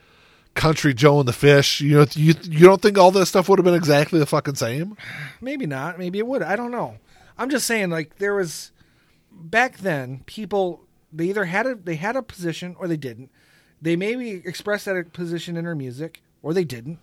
[0.54, 3.58] Country Joe and the Fish, you know, you you don't think all this stuff would
[3.58, 4.96] have been exactly the fucking same?
[5.40, 5.98] Maybe not.
[5.98, 6.42] Maybe it would.
[6.42, 6.96] I don't know.
[7.38, 8.72] I'm just saying, like there was
[9.32, 13.30] back then, people they either had a they had a position or they didn't.
[13.80, 16.98] They maybe expressed that position in their music or they didn't.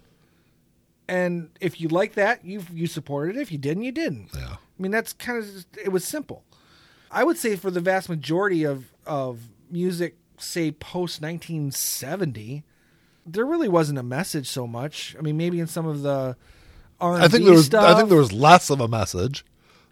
[1.09, 3.41] And if you like that, you you supported it.
[3.41, 4.29] If you didn't, you didn't.
[4.35, 4.55] Yeah.
[4.57, 6.43] I mean, that's kind of it was simple.
[7.09, 9.39] I would say for the vast majority of of
[9.71, 12.63] music, say post 1970,
[13.25, 15.15] there really wasn't a message so much.
[15.17, 16.35] I mean, maybe in some of the
[16.99, 17.65] R&B I think there was.
[17.67, 17.85] stuff.
[17.85, 19.45] I think there was less of a message.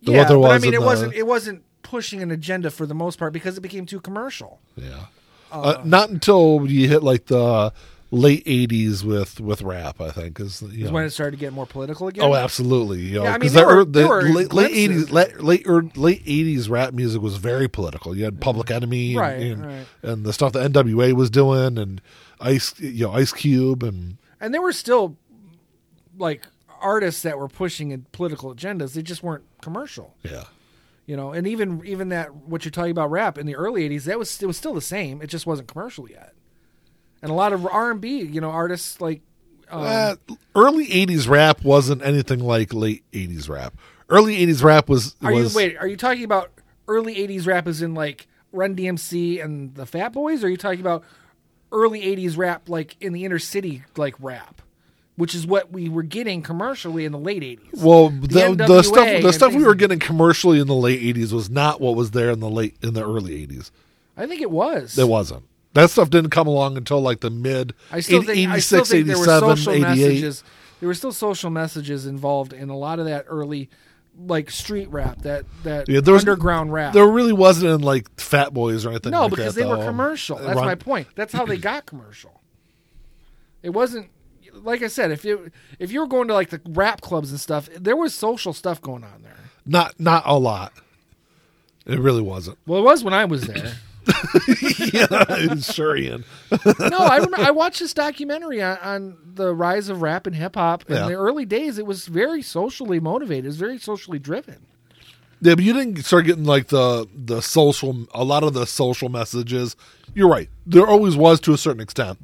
[0.04, 2.72] than yeah, what there but I mean, it the- wasn't it wasn't pushing an agenda
[2.72, 4.60] for the most part because it became too commercial.
[4.76, 5.06] Yeah.
[5.52, 7.72] Uh, not until you hit like the
[8.16, 10.92] late '80s with with rap, I think, is you know.
[10.92, 12.24] when it started to get more political again.
[12.24, 13.02] Oh, absolutely.
[13.02, 15.42] You know, Yeah, I mean, there the, were- the there were late, late 80s, late
[15.42, 18.16] late, late 80s rap music was very political.
[18.16, 19.86] You had Public Enemy, and, Right, and, right.
[20.04, 22.02] and the stuff that NWA was doing, and
[22.40, 25.18] Ice, you know, Ice Cube, and and there were still
[26.18, 26.48] like
[26.82, 28.94] artists that were pushing political agendas.
[28.94, 30.16] They just weren't commercial.
[30.24, 30.44] yeah,
[31.06, 34.04] you know and even even that what you're talking about rap in the early 80s
[34.04, 36.34] that was it was still the same it just wasn't commercial yet
[37.26, 39.22] and a lot of r&b you know artists like
[39.72, 40.16] um, Uh,
[40.56, 43.74] early '80s rap wasn't anything like late '80s rap.
[44.10, 46.52] Early '80s rap was are was you wait are you talking about
[46.88, 50.56] early 80s rap as in like run dmc and the fat boys or are you
[50.58, 51.04] talking about
[51.72, 54.62] early 80s rap like in the inner city like rap
[55.16, 58.86] which is what we were getting commercially in the late 80s well the, the, NWA
[58.86, 62.12] stuff the stuff we were getting commercially in the late '80s was not what was
[62.12, 63.72] there in the late in the early '80s.
[64.16, 65.44] i think it was It wasn't.
[65.76, 68.86] That stuff didn't come along until like the mid I still think, 86, I still
[68.86, 69.82] think there were 87, social 88.
[69.84, 70.44] messages.
[70.80, 73.70] There were still social messages involved in a lot of that early,
[74.18, 76.94] like street rap, that that Yeah, there was- underground rap.
[76.94, 79.12] There really wasn't in like Fat Boys or anything.
[79.12, 80.38] no, like because that, they were commercial.
[80.38, 81.08] That's my point.
[81.16, 82.42] That's how they got commercial.
[83.62, 84.10] It wasn't
[84.54, 85.12] like I said.
[85.12, 88.14] If you if you were going to like the rap clubs and stuff, there was
[88.14, 89.36] social stuff going on there.
[89.66, 90.72] Not not a lot.
[91.86, 92.58] It really wasn't.
[92.66, 93.74] Well, it was when I was there.
[94.94, 96.24] yeah, sure, Ian.
[96.80, 100.56] no, I remember, I watched this documentary on, on the rise of rap and hip
[100.56, 100.90] hop.
[100.90, 101.08] In Yeah.
[101.08, 103.46] the early days, it was very socially motivated.
[103.46, 104.66] It was very socially driven.
[105.42, 108.08] Yeah, but you didn't start getting like the the social.
[108.14, 109.76] A lot of the social messages.
[110.14, 110.50] You're right.
[110.66, 112.18] There always was to a certain extent.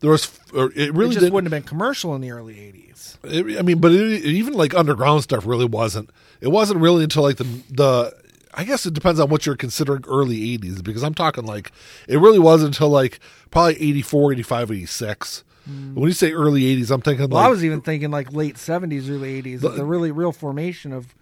[0.00, 0.26] There was.
[0.52, 3.16] It It really just wouldn't have been commercial in the early '80s.
[3.24, 6.10] It, I mean, but it, even like underground stuff really wasn't.
[6.40, 8.25] It wasn't really until like the the.
[8.56, 11.72] I guess it depends on what you're considering early 80s because I'm talking like
[12.08, 15.44] it really wasn't until like probably 84, 85, 86.
[15.66, 17.30] When you say early 80s, I'm thinking Mm.
[17.30, 20.92] Well, like I was even thinking like late '70s, early '80s, the, really real formation
[20.92, 21.12] of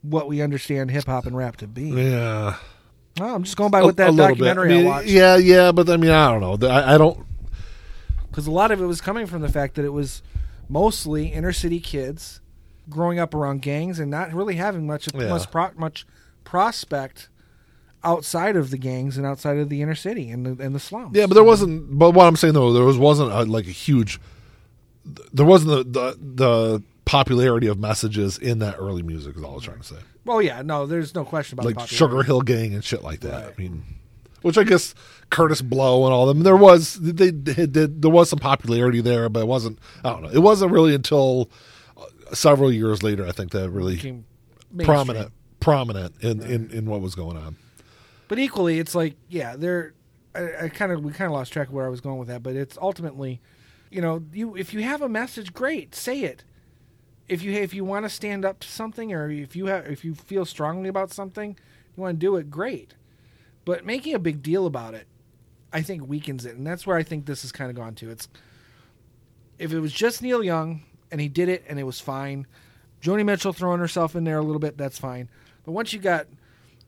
[0.00, 1.90] what we understand hip hop and rap to be.
[1.90, 2.56] yeah,
[3.18, 4.44] Well, I'm just going by what that a little bit.
[4.46, 6.68] documentary I, mean, I watched Yeah, yeah, but I mean, I don't know.
[6.68, 7.26] I, I don't.
[8.30, 10.22] because a lot of it was coming from the fact that it was
[10.70, 12.40] mostly inner city kids
[12.88, 15.28] growing up around gangs and not really having much Yeah.
[15.28, 16.06] much, pro, much
[16.44, 17.28] prospect
[18.02, 21.16] outside of the gangs and outside of the inner city and the and the slums.
[21.16, 21.98] Yeah, but there wasn't.
[21.98, 24.20] But what I'm saying though, there was wasn't a, like a huge.
[25.32, 29.36] There wasn't the, the the popularity of messages in that early music.
[29.36, 29.96] Is all I was trying to say.
[30.24, 31.88] Well, yeah, no, there's no question about like.
[31.88, 33.44] Sugar Hill Gang and shit like that.
[33.44, 33.54] Right.
[33.58, 33.82] I mean,
[34.42, 34.94] which I guess
[35.30, 36.40] Kurtis Blow and all them.
[36.40, 39.78] There was they did there was some popularity there, but it wasn't.
[40.04, 40.30] I don't know.
[40.30, 41.50] It wasn't really until
[41.96, 43.26] uh, several years later.
[43.26, 44.24] I think that really Became
[44.78, 47.56] prominent prominent in, in in what was going on.
[48.28, 49.94] But equally, it's like, yeah, they're.
[50.34, 52.28] I, I kind of we kind of lost track of where I was going with
[52.28, 53.40] that, but it's ultimately,
[53.90, 56.44] you know, you if you have a message, great, say it.
[57.28, 60.04] If you if you want to stand up to something, or if you have if
[60.04, 61.56] you feel strongly about something,
[61.96, 62.94] you want to do it, great.
[63.64, 65.06] But making a big deal about it,
[65.72, 68.10] I think weakens it, and that's where I think this has kind of gone to.
[68.10, 68.28] It's
[69.58, 72.46] if it was just Neil Young and he did it and it was fine,
[73.02, 75.28] Joni Mitchell throwing herself in there a little bit, that's fine.
[75.70, 76.26] But once you got,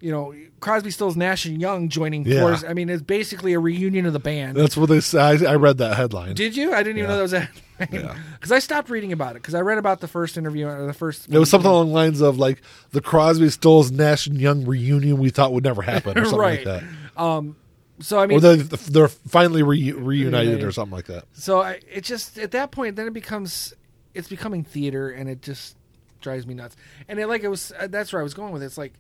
[0.01, 2.41] you know, Crosby, Stills, Nash and Young joining Yeah.
[2.41, 4.57] force, I mean, it's basically a reunion of the band.
[4.57, 5.45] That's what they said.
[5.45, 6.35] I, I read that headline.
[6.35, 6.73] Did you?
[6.75, 7.17] I didn't even Yeah.
[7.17, 7.49] know that was a
[7.93, 8.17] Yeah.
[8.35, 10.93] because I stopped reading about it because I read about the first interview or the
[10.93, 11.29] first.
[11.29, 15.19] It was something along the lines of like the Crosby, Stills, Nash and Young reunion
[15.19, 16.67] we thought would never happen, or something right.
[16.67, 17.21] like that.
[17.23, 17.55] Um,
[18.01, 21.27] so I mean, Or they're, they're finally re- reunited or something like that.
[21.35, 23.75] So I, it just at that point, then it becomes
[24.15, 25.77] it's becoming theater, and it just
[26.23, 26.77] drives me nuts.
[27.09, 28.67] And it like it was uh, that's where I was going with it.
[28.67, 28.95] It's like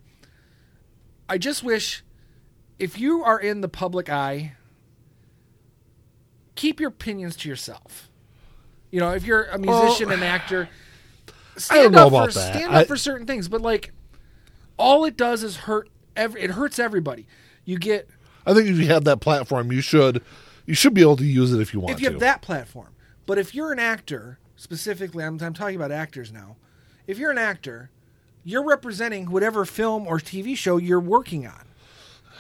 [1.28, 2.04] I just wish
[2.78, 4.54] if you are in the public eye,
[6.54, 8.10] keep your opinions to yourself.
[8.90, 10.68] You know, if you're a musician and actor,
[11.56, 13.92] stand know up about for stand up I- for certain things, but like
[14.76, 15.88] all it does is hurt.
[16.14, 17.26] Every, it hurts everybody.
[17.64, 18.08] You get
[18.44, 20.22] I think if you have that platform, you should
[20.66, 22.12] you should be able to use it if you want if you to.
[22.12, 22.88] have that platform.
[23.26, 26.56] But if you're an actor, specifically, I'm, I'm talking about actors now.
[27.06, 27.90] If you're an actor,
[28.44, 31.66] you're representing whatever film or TV show you're working on.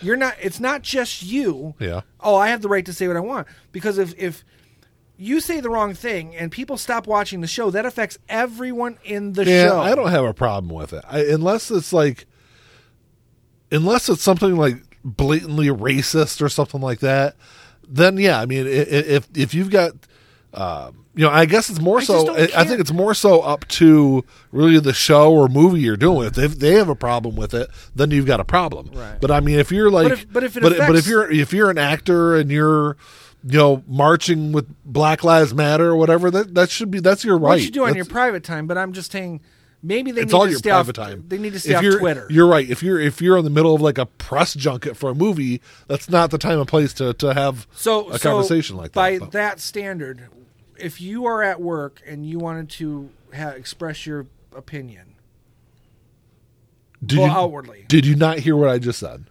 [0.00, 0.34] You're not.
[0.40, 1.74] It's not just you.
[1.78, 2.00] Yeah.
[2.20, 4.44] Oh, I have the right to say what I want because if if
[5.16, 9.34] you say the wrong thing and people stop watching the show, that affects everyone in
[9.34, 9.80] the Yeah, show.
[9.80, 11.04] I don't have a problem with it.
[11.08, 12.26] I, unless it's like,
[13.70, 17.36] unless it's something like blatantly racist or something like that.
[17.86, 19.92] Then yeah, I mean, if if you've got,
[20.54, 22.34] um, you know, I guess it's more I so.
[22.34, 26.28] I, think it's more so up to really the show or movie you're doing.
[26.28, 28.90] If they, if they have a problem with it, then you've got a problem.
[28.94, 29.20] Right.
[29.20, 31.52] But I mean, if you're like, if- but if it but, but if you're if
[31.52, 32.96] you're an actor and you're
[33.44, 37.36] you know marching with Black Lives Matter or whatever, that that should be that's your
[37.36, 37.48] right.
[37.50, 39.40] what you do on That's- your private time, but I'm just saying
[39.82, 41.24] maybe they it's need all to your stay private off, time.
[41.28, 42.26] They need to stay if off you're, Twitter.
[42.30, 42.70] You're right.
[42.70, 45.60] If you're if you're in the middle of like a press junket for a movie,
[45.88, 48.94] that's not the time and place to to have so a so conversation like that.
[48.94, 50.28] By But- that standard,
[50.82, 55.14] if you are at work and you wanted to ha- express your opinion,
[57.04, 57.84] did well, you, outwardly.
[57.88, 59.24] Did you not hear what I just said?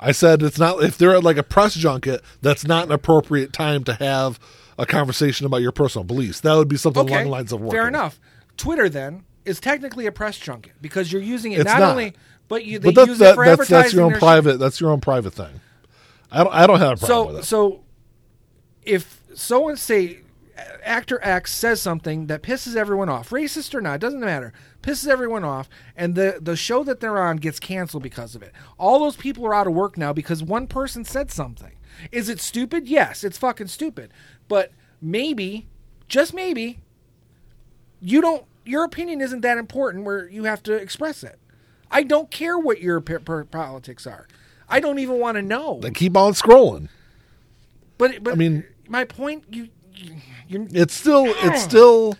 [0.00, 3.52] I said it's not if they're at like a press junket, that's not an appropriate
[3.52, 4.38] time to have
[4.78, 6.40] a conversation about your personal beliefs.
[6.40, 7.72] That would be something okay, along the lines of working.
[7.78, 8.20] fair enough.
[8.56, 11.90] Twitter then is technically a press junket because you're using it not, not.
[11.90, 12.12] only,
[12.46, 13.82] but you they But that's use that, it for that's advertising.
[13.82, 14.18] that's your own shit.
[14.20, 14.56] private.
[14.58, 15.60] That's your own private thing.
[16.30, 16.54] I don't.
[16.54, 17.44] I don't have a problem So with it.
[17.46, 17.80] so
[18.84, 20.20] if someone say
[20.82, 25.06] actor X says something that pisses everyone off, racist or not, it doesn't matter, pisses
[25.06, 28.52] everyone off, and the the show that they're on gets canceled because of it.
[28.78, 31.72] All those people are out of work now because one person said something.
[32.12, 32.88] Is it stupid?
[32.88, 34.10] Yes, it's fucking stupid.
[34.48, 35.66] But maybe,
[36.08, 36.80] just maybe,
[38.00, 38.44] you don't.
[38.64, 41.38] Your opinion isn't that important where you have to express it.
[41.90, 44.28] I don't care what your p- p- politics are.
[44.68, 45.78] I don't even want to know.
[45.80, 46.88] then keep on scrolling.
[47.96, 50.16] But but I mean- my point you, you
[50.48, 51.26] you're, It's still.
[51.26, 52.16] It's still.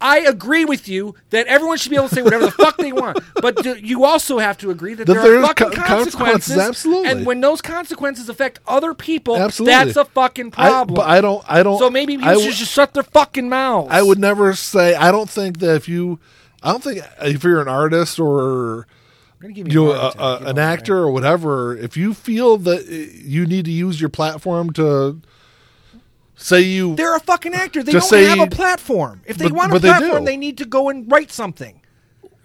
[0.00, 2.92] I agree with you that everyone should be able to say whatever the fuck they
[2.92, 3.18] want.
[3.42, 7.08] But do, you also have to agree that, That there are fucking co- consequences, absolutely.
[7.08, 9.72] And when those consequences affect other people, Absolutely.
[9.72, 10.94] that's a fucking I, problem.
[10.96, 11.44] but I don't.
[11.48, 11.78] I don't.
[11.78, 13.88] so maybe people I should just shut their fucking mouths.
[13.90, 14.94] I would never say.
[14.94, 16.20] I don't think that if you.
[16.62, 18.86] I don't think if you're an artist or
[19.40, 21.10] I'm gonna give you, you know, a a, heart attack, a, you an actor or
[21.12, 25.20] whatever, if you feel that uh, you need to use your platform to
[26.38, 27.82] say you They're a fucking actor.
[27.82, 29.20] They don't have a platform.
[29.26, 31.80] If they But- want a but they platform, they need to go and write something.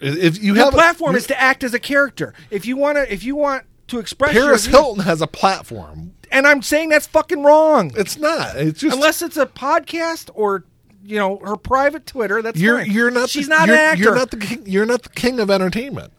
[0.02, 2.34] if you Your have a- platform you- is to act as a character.
[2.52, 6.14] If you want to, if you want to express Paris your Hilton has a platform.
[6.32, 7.92] and I'm saying that's fucking wrong.
[7.96, 8.56] It's not.
[8.58, 10.66] It's just Unless it's a podcast or
[11.06, 12.42] you know her private Twitter.
[12.42, 12.92] That's you're fine.
[12.92, 13.30] you're not.
[13.30, 14.04] She's the, not an actor.
[14.04, 16.12] You're not the king, you're not the king of entertainment.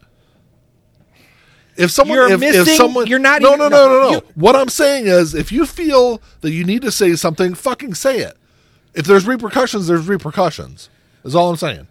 [1.77, 4.09] If someone, You're if, if someone, you're not No, even- no, no, no, no, no.
[4.11, 7.95] you- what I'm saying is, if you feel that you need to say something, fucking
[7.95, 8.37] say it.
[8.93, 10.89] If there's repercussions, there's repercussions.
[11.25, 11.87] Is all I'm saying.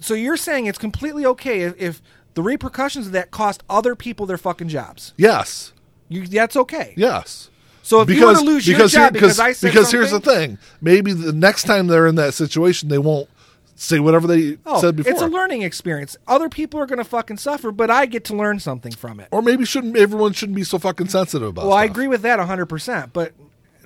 [0.00, 2.02] so you're saying it's completely okay if, if
[2.34, 5.14] the repercussions of that cost other people their fucking jobs.
[5.16, 5.72] Yes.
[6.08, 6.92] You, that's okay.
[6.96, 7.48] Yes.
[7.82, 10.10] So if you were to lose your because job here- because I said because here's
[10.10, 10.58] the thing.
[10.80, 13.28] Maybe the next time they're in that situation, they won't
[13.76, 15.12] say whatever they Oh, said before.
[15.12, 16.16] it's a learning experience.
[16.28, 19.28] Other people are going to fucking suffer, but I get to learn something from it.
[19.30, 21.62] or maybe shouldn't everyone shouldn't be so fucking sensitive about.
[21.64, 21.68] It.
[21.68, 23.32] Well, I agree with that 100%, but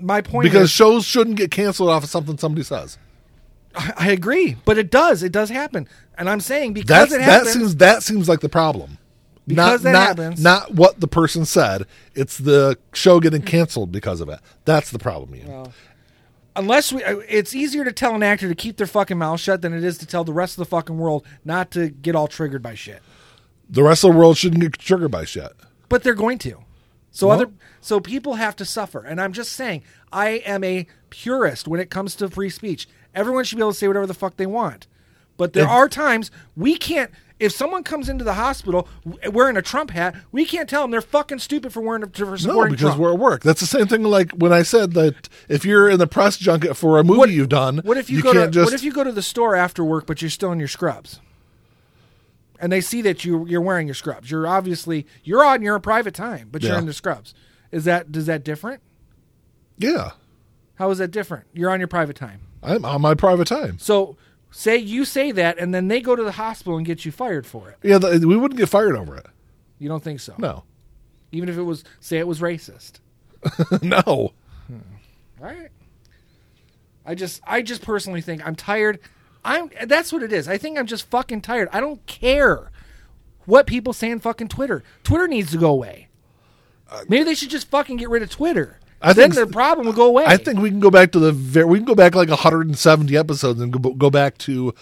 [0.01, 2.99] my point is because is shows shouldn't get canceled off of something somebody says.
[3.97, 5.23] I agree, but it does.
[5.23, 5.89] It does happen.
[6.17, 8.99] And I'm saying because That's it that seems that seems like the problem.
[9.47, 11.87] Because not that not, happens- not what the person said.
[12.15, 14.41] It's the show getting canceled because of it.
[14.67, 15.35] That's the problem.
[15.37, 15.73] Ian.
[16.59, 19.63] Unless we uh, it's easier to tell an actor to keep their fucking mouth shut
[19.63, 22.29] than it is to tell the rest of the fucking world not to get all
[22.29, 23.03] triggered by shit.
[23.71, 25.53] The rest of the world shouldn't get triggered by shit.
[25.89, 26.59] but they're going to.
[27.11, 29.01] So Well- other so people have to suffer.
[29.01, 32.87] And i'm just saying i am a purist when it comes to free speech.
[33.15, 34.87] Everyone should be able to say whatever the fuck they want.
[35.37, 38.89] But there If- are times we can't if someone comes into the hospital
[39.31, 42.37] wearing a Trump hat, we can't tell them they're fucking stupid for wearing for No,
[42.37, 43.01] supporting because Trump.
[43.01, 43.43] we're at work.
[43.43, 44.03] That's the same thing.
[44.03, 47.31] Like when I said that if you're in the press junket for a movie What-
[47.31, 49.23] you've done, What if you, go to can't just What if you go to the
[49.23, 51.21] store after work, but you're still in your scrubs,
[52.61, 54.31] and they see that you you're wearing your scrubs?
[54.31, 57.35] You're obviously you're on your private time, but you're in the scrubs.
[57.71, 58.83] Is that does that different?
[59.77, 60.11] yeah,
[60.75, 61.45] How is that different?
[61.53, 62.41] You're on your private time.
[62.63, 63.79] I'm on my private time.
[63.79, 64.17] So
[64.51, 67.47] say you say that, and then they go to the hospital and get you fired
[67.47, 67.77] for it.
[67.83, 69.27] Yeah, we wouldn't get fired over it.
[69.79, 70.35] You don't think so?
[70.39, 70.65] No,
[71.33, 73.01] Even if it was say it was racist.
[73.83, 74.33] no.
[74.67, 74.79] Hmm.
[75.41, 75.69] All right.
[77.07, 78.99] I just I just personally think I'm tired.
[79.45, 80.49] I'm that's what it is.
[80.49, 81.69] I think I'm just fucking tired.
[81.73, 82.71] I don't care
[83.47, 84.83] what people say on fucking Twitter.
[85.05, 86.09] Twitter needs to go away.
[86.91, 88.79] Uh, Maybe they should just fucking get rid of Twitter.
[89.01, 90.25] I then think- the problem will go away.
[90.27, 93.17] I think we can go back to the very, we can go back like 170
[93.17, 94.75] episodes and go, go back to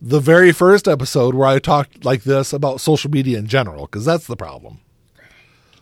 [0.00, 4.04] the very first episode where I talked like this about social media in general because
[4.04, 4.80] that's the problem.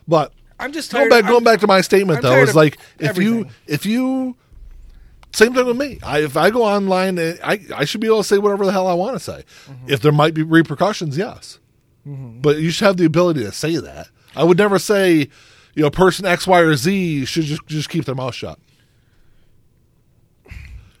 [0.07, 2.77] But I'm just going back I'm- going back to my statement I'm though is like
[2.99, 4.35] if you if you
[5.33, 5.97] Same thing with me.
[6.03, 8.71] I, if I go online, eh, I I should be able to say whatever the
[8.71, 9.43] hell I want to say.
[9.87, 11.57] If there might be repercussions, yes.
[12.05, 14.07] But you should have the ability to say that.
[14.35, 15.29] I would never say,
[15.75, 18.59] you know, person X, Y, or Z should just just keep their mouth shut.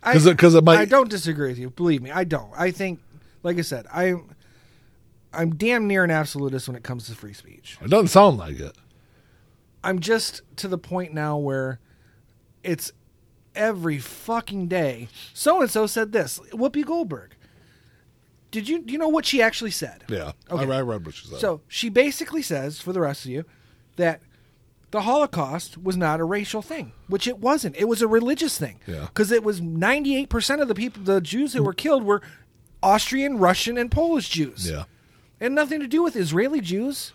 [0.03, 1.69] I, 'Cause it- 'cause it might- I don't disagree with you.
[1.69, 2.51] Believe me, I don't.
[2.57, 2.99] I think,
[3.43, 4.35] like I said, I'm
[5.33, 7.77] I'm damn near an absolutist when it comes to free speech.
[7.81, 8.75] It doesn't sound like it.
[9.81, 11.79] I'm just to the point now where
[12.63, 12.91] it's
[13.55, 15.07] every fucking day.
[15.33, 16.39] So and so said this.
[16.51, 17.35] Whoopi Goldberg.
[18.51, 20.03] Did you do you know what she actually said?
[20.09, 20.69] Yeah, Okay.
[20.69, 21.39] I, I read what she said.
[21.39, 23.45] So she basically says, for the rest of you,
[23.95, 24.19] that
[24.91, 27.75] the Holocaust was not a racial thing, which it wasn't.
[27.77, 28.79] It was a religious thing.
[28.85, 29.05] Yeah.
[29.05, 32.21] Because it was 98% of the people, the Jews who were killed were
[32.83, 34.69] Austrian, Russian, and Polish Jews.
[34.69, 34.83] yeah,
[35.39, 37.13] had nothing to do with Israeli Jews.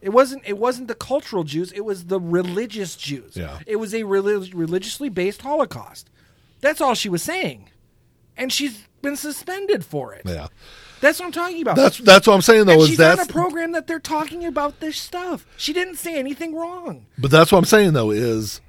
[0.00, 0.42] It wasn't.
[0.46, 1.70] It wasn't the cultural Jews.
[1.72, 3.36] It was the religious Jews.
[3.36, 3.60] Yeah.
[3.66, 6.10] It was a relig- religiously based Holocaust.
[6.60, 7.70] That's all she was saying,
[8.36, 10.22] and she's been suspended for it.
[10.24, 10.48] yeah.
[11.02, 11.74] That's what I'm talking about.
[11.74, 12.74] That's that's what I'm saying though.
[12.74, 15.44] And is she's that's on a program that they're talking about this stuff.
[15.56, 17.06] She didn't say anything wrong.
[17.18, 18.60] But that's what I'm saying though is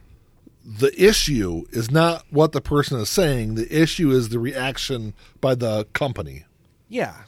[0.66, 3.54] the issue is not what the person is saying.
[3.54, 6.46] The issue is the reaction by the company.
[6.90, 7.22] Yeah.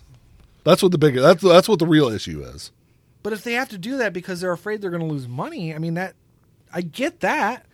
[0.64, 2.72] That's what the big that's that's what the real issue is.
[3.22, 5.76] But if they have to do that because they're afraid they're going to lose money,
[5.76, 6.16] I mean that
[6.74, 7.68] I get that.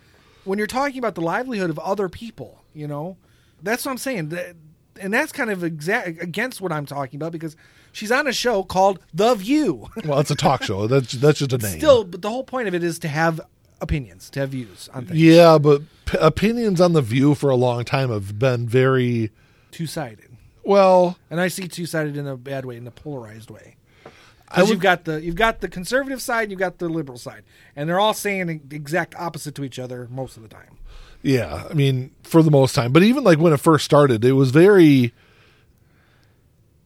[0.44, 3.16] When you're talking about the livelihood of other people, you know,
[3.64, 4.30] that's what I'm saying.
[4.30, 4.58] That-
[5.00, 7.56] And that's kind of exact against what I'm talking about because
[7.92, 9.88] she's on a show called The View.
[10.06, 10.88] Well, it's a talk show.
[10.88, 11.78] That's that's just a name.
[11.78, 13.40] Still, but the whole point of it is to have
[13.80, 15.20] opinions, to have views on things.
[15.20, 19.32] yeah, but p- opinions on the View for a long time have been very
[19.72, 20.30] Two sided.
[20.64, 21.18] well.
[21.30, 23.78] And I see two sided in a bad way, in a polarized way.
[24.06, 24.10] I
[24.56, 27.44] Because would- you've got the you've got the conservative side, you've got the liberal side,
[27.76, 30.78] and they're all saying the exact opposite to each other most of the time.
[31.24, 32.92] Yeah, I mean, for the most time.
[32.92, 35.14] But even like when it first started, it was very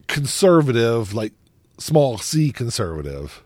[0.08, 1.32] conservative, like
[1.78, 3.42] small C conservative.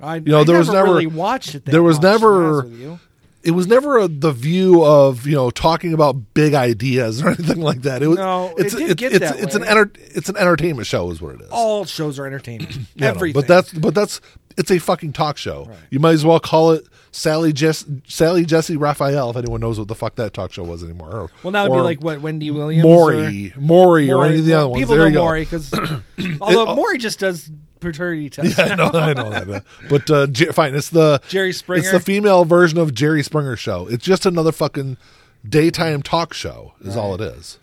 [0.00, 1.64] I, you know, I there was never- really watched it.
[1.64, 3.00] There was much, never- honest with you.
[3.44, 7.60] It was never a, the view of you know talking about big ideas or anything
[7.60, 8.00] like that.
[8.00, 11.10] It was No, it it's did it's it's, it's an enter, it's an entertainment show
[11.10, 11.48] is what it is.
[11.50, 12.78] All shows are entertainment.
[13.00, 13.40] Everything.
[13.40, 14.20] but that's but that's
[14.56, 15.66] it's a fucking talk show.
[15.68, 15.78] Right.
[15.90, 19.88] You might as well call it Sally Jess, Sally Jessy Raphael if anyone knows what
[19.88, 21.10] the fuck that talk show was anymore.
[21.10, 24.44] Or, well, now it'd be like what Wendy Williams, Maury, Maury, or, or any of
[24.46, 24.82] the other ones.
[24.82, 25.20] People there know.
[25.22, 25.72] Maury because
[26.40, 28.56] although It- Maury just does paternity tests.
[28.58, 29.64] Yeah, I know, I know that.
[29.90, 31.80] But uh, Jer- fine, it's the Jerry Springer.
[31.82, 33.86] It's the female version of Jerry Springer show.
[33.88, 34.96] It's just another fucking
[35.48, 36.74] daytime talk show.
[36.80, 37.58] Is all it is.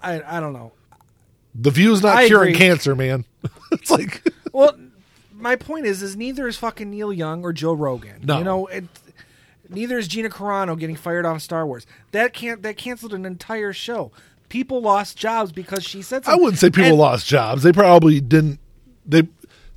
[0.00, 0.72] I I don't know.
[1.54, 2.58] The View's not I curing agree.
[2.66, 3.24] cancer, man.
[3.72, 4.78] it's like Well,
[5.38, 8.22] my point is, is neither is fucking Neil Young or Joe Rogan.
[8.22, 8.38] No.
[8.38, 8.84] you know, it,
[9.68, 11.86] neither is Gina Carano getting fired off Star Wars.
[12.12, 14.10] That can't that canceled an entire show.
[14.48, 17.62] People lost jobs because she said I wouldn't say people And lost jobs.
[17.62, 18.60] They probably didn't.
[19.06, 19.28] They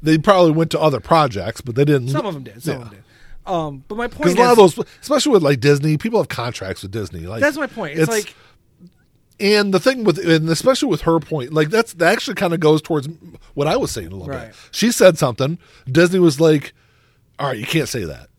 [0.01, 2.09] they probably went to other projects, but they didn't.
[2.09, 2.63] Some of them did.
[2.63, 3.03] Some of them did.
[3.45, 6.29] Um, but my point is, a lot of those, especially with like Disney, people have
[6.29, 7.21] contracts with Disney.
[7.21, 7.97] Like that's my point.
[7.99, 8.35] It's, like
[9.41, 12.59] and the thing with, and especially with her point, like that's that actually kind of
[12.59, 13.07] goes towards
[13.55, 14.47] what I was saying a little Right.
[14.47, 14.55] bit.
[14.71, 15.57] She said something.
[15.91, 16.73] Disney was like,
[17.39, 18.29] "All right, you can't say that,"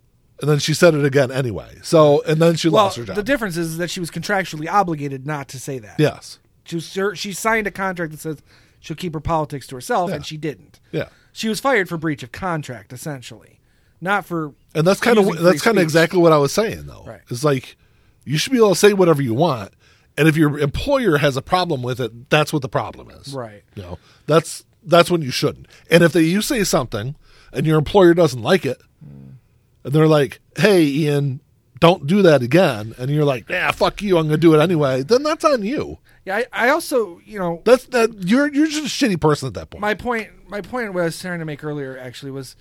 [0.41, 1.77] and then she said it again anyway.
[1.83, 3.17] So, and then she well, lost her job.
[3.17, 5.97] the difference is that she was contractually obligated not to say that.
[5.99, 8.43] yes, she was, she signed a contract that says
[8.81, 10.17] she'll keep her politics to herself, Yeah.
[10.17, 10.81] and she didn't.
[10.93, 13.61] yeah, She was fired for breach of contract, essentially,
[14.01, 14.53] not for.
[14.75, 17.05] and that's kind of that's kind of exactly what I was saying though.
[17.07, 17.21] Right.
[17.31, 17.77] It's like
[18.25, 19.73] you should be able to say whatever you want,
[20.17, 23.35] and if your employer has a problem with it, that's what the problem is.
[23.35, 23.63] Right.
[23.75, 25.67] You know, that's that's when you shouldn't.
[25.91, 27.15] And if they you say something
[27.53, 31.41] and your employer doesn't like it, and they're like, "Hey, Ian,
[31.81, 34.61] don't do that again," and you're like, "Yeah, fuck you, I'm going to do it
[34.61, 35.99] anyway," then that's on you.
[36.25, 39.55] Yeah, I, I also, you know, That's that you're you're just a shitty person at
[39.55, 39.81] that point.
[39.81, 42.55] my point my point what I was trying to make earlier actually was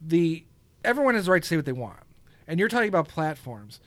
[0.00, 0.44] the
[0.84, 2.00] everyone has the right to say what they want.
[2.48, 3.80] And you're talking about platforms.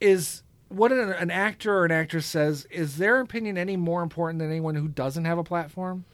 [0.00, 4.38] Is what an, an actor or an actress says is their opinion any more important
[4.38, 6.04] than anyone who doesn't have a platform?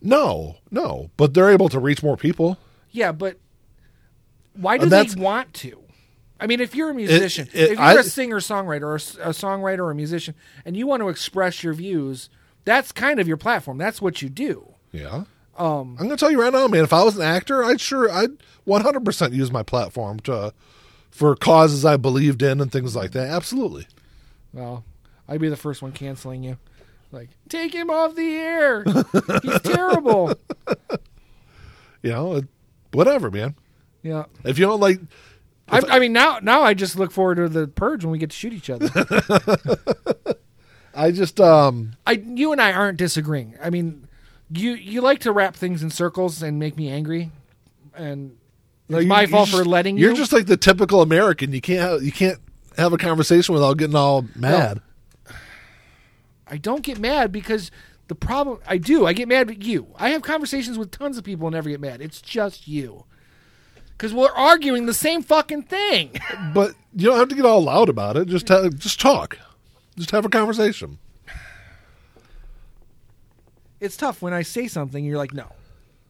[0.00, 2.58] no, no, but they're able to reach more people.
[2.90, 3.38] Yeah, but
[4.54, 5.78] why do they want to?
[6.40, 9.28] I mean, if you're a musician, it- if you're I- a singer songwriter or a
[9.28, 10.34] a songwriter or a musician,
[10.64, 12.28] and you want to express your views,
[12.64, 13.78] that's kind of your platform.
[13.78, 14.74] That's what you do.
[14.90, 15.24] Yeah.
[15.56, 16.82] Um, I'm gonna tell you right now, man.
[16.82, 18.30] If I was an actor, I'd sure I'd
[18.64, 20.52] 100 percent use my platform to
[21.12, 23.28] for causes I believed in and things like that.
[23.28, 23.86] Absolutely.
[24.52, 24.84] Well,
[25.28, 26.56] I'd be the first one canceling you.
[27.12, 28.84] Like, take him off the air.
[29.42, 30.32] He's terrible.
[32.02, 32.42] You know,
[32.92, 33.54] whatever, man.
[34.02, 34.24] Yeah.
[34.44, 34.98] If you don't like,
[35.68, 38.30] I, I mean, now now I just look forward to the purge when we get
[38.30, 38.88] to shoot each other.
[40.94, 43.54] I just um I you and I aren't disagreeing.
[43.62, 44.08] I mean,
[44.50, 47.30] you you like to wrap things in circles and make me angry,
[47.94, 48.36] and
[48.88, 50.06] no, it's you- my you fault just- for letting you.
[50.06, 51.52] You're just like the typical American.
[51.52, 52.38] You can't have, you can't
[52.76, 54.80] have a conversation without getting all mad.
[56.46, 57.70] I don't get mad because
[58.08, 59.06] the problem I do.
[59.06, 59.86] I get mad at you.
[59.96, 62.00] I have conversations with tons of people and never get mad.
[62.02, 63.04] It's just you.
[63.96, 66.10] Because we're arguing the same fucking thing.
[66.54, 68.26] But you don't have to get all loud about it.
[68.28, 69.38] Just just talk.
[69.96, 70.98] Just have a conversation.
[73.80, 74.98] It's tough when I say something.
[74.98, 75.46] And you're like, no.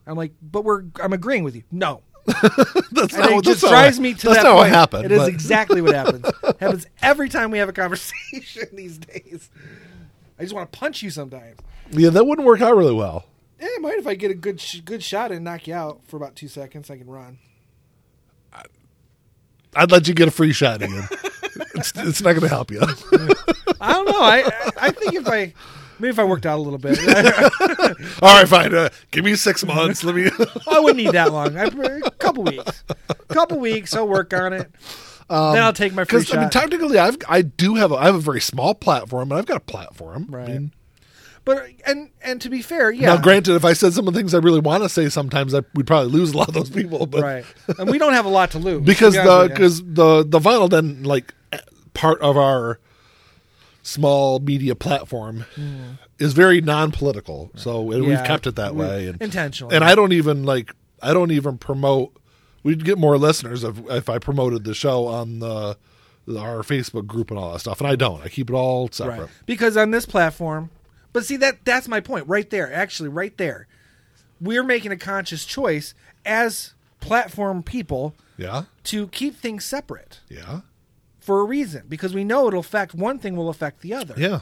[0.07, 0.85] I'm like, but we're.
[1.01, 1.63] I'm agreeing with you.
[1.71, 2.03] No.
[2.27, 4.75] That's And not, it what- just drives what- me to that's that not what point.
[4.75, 5.05] happened.
[5.07, 6.25] It is exactly what happens.
[6.61, 9.51] happens every time we have a conversation these days.
[10.39, 11.59] I just want to punch you sometimes.
[11.91, 13.27] yeah, that wouldn't work out really well.
[13.61, 16.01] Yeah, it might if I get a good sh- good shot and knock you out
[16.07, 16.91] for about two seconds.
[16.91, 17.39] I can run.
[19.75, 21.09] I'd let you get a free shot again.
[21.75, 22.81] it's, it's not going to help you.
[23.81, 24.21] I don't know.
[24.21, 25.55] I- I think if I
[26.03, 26.99] maybe if I worked out a little bit,
[28.23, 28.75] all right, fine.
[28.75, 30.05] Uh, give me six months.
[30.05, 30.29] Let me.
[30.71, 31.57] I wouldn't need that long.
[31.57, 33.95] I, a couple weeks, A couple weeks.
[33.95, 34.71] I'll work on it.
[35.31, 36.39] then I'll take my free Because shot.
[36.39, 39.39] I mean, technically, I've I do have a I have a very small platform, and
[39.39, 40.29] I've got a platform.
[40.33, 40.49] I Right.
[40.49, 40.73] mean,
[41.45, 44.19] but and and to be fair, yeah, Now, granted, if I said some of the
[44.21, 46.71] things I really want to say, sometimes I would probably lose a lot of those
[46.71, 47.07] people.
[47.07, 47.45] But right.
[47.79, 49.55] And we don't have a lot to lose because to be the honest with you.
[49.55, 51.33] because the the vinyl then like
[51.95, 52.79] part of our
[53.83, 55.45] small media platform
[56.19, 58.23] is very non-political so and we've.
[58.25, 59.75] Kept it that way and intentionally.
[59.75, 60.73] and i don't even like
[61.03, 62.17] i don't even promote
[62.63, 65.77] we'd get more listeners if if i promoted the show on the
[66.39, 69.19] our facebook group and all that stuff and i don't i keep it all separate
[69.23, 69.31] Right.
[69.47, 70.71] Because on this platform,
[71.13, 72.73] but see that that's my point right there.
[72.73, 73.67] Actually, right there,
[74.41, 75.93] we're making a conscious choice
[76.25, 80.61] as platform people yeah to keep things separate yeah
[81.23, 84.15] for a reason because we know it'll affect one thing will affect the other.
[84.19, 84.41] yeah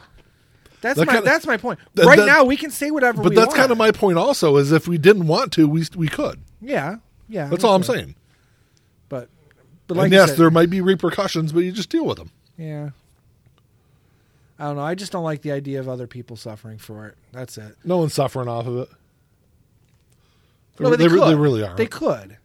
[0.80, 1.78] That's That my kinda- that's my point.
[1.94, 4.56] that- right that- now we can say whatever but that's kind of my point also
[4.56, 6.96] is if we didn't want to we we could yeah
[7.28, 7.48] yeah.
[7.48, 8.14] that's all i'm saying
[9.08, 9.28] But
[9.86, 12.30] but like and yes said- there might be repercussions but you just deal with them
[12.58, 12.90] yeah.
[14.58, 14.82] I don't know.
[14.82, 17.14] I just don't like the idea of other people suffering for it.
[17.32, 17.76] That's it.
[17.82, 18.88] No one's suffering off of it.
[20.78, 21.22] No, they, they, could.
[21.28, 21.74] they really are.
[21.76, 22.36] They could.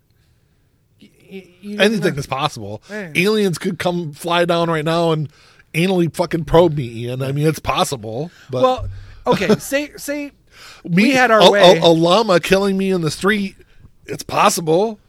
[1.29, 2.81] You Anything know- is possible.
[2.89, 3.11] Yeah.
[3.15, 5.29] Aliens could come fly down right now and
[5.73, 7.21] anally fucking probe me, Ian.
[7.21, 8.31] I mean, it's possible.
[8.49, 8.87] But Well,
[9.27, 9.55] okay.
[9.59, 10.31] Say say
[10.83, 11.77] me, we had our a, way.
[11.79, 13.55] A, a llama killing me in the street.
[14.05, 14.99] It's possible.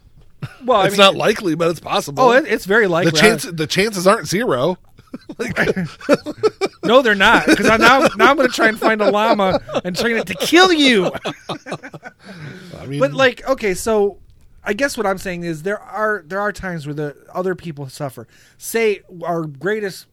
[0.64, 2.22] well, I it's mean, not likely, but it's possible.
[2.22, 3.10] Oh, it, it's very likely.
[3.12, 4.78] the chance the chances aren't zero.
[6.84, 7.46] no, they're not.
[7.46, 10.34] Because now now I'm going to try and find a llama and train it to
[10.34, 11.10] kill you.
[12.78, 14.18] I mean, But like, okay, so
[14.66, 17.88] I guess what I'm saying is there are there are times where the other people
[17.88, 18.26] suffer.
[18.58, 20.06] Say our greatest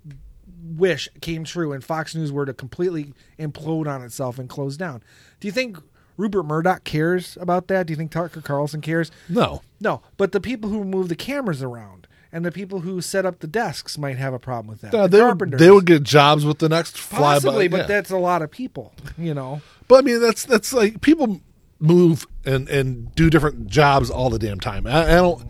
[0.64, 5.04] wish came true and Fox News were to completely implode on itself and close down.
[5.39, 5.78] Do you think
[6.16, 7.88] Rupert Murdoch cares about that?
[7.88, 9.12] Do you think Tucker Carlson cares?
[9.28, 9.62] no.
[9.82, 13.39] No, but the people who move the cameras around and the people who set up
[13.39, 14.91] the desks might have a problem with that.
[14.91, 17.18] The they, would, they would get jobs with the next flyby.
[17.18, 17.86] possibly, but yeah.
[17.88, 18.93] that's a lot of people.
[19.18, 21.41] You know, But I mean, that's that's like people
[21.84, 24.88] move and and do different jobs all the damn time.
[24.88, 25.44] I, I don't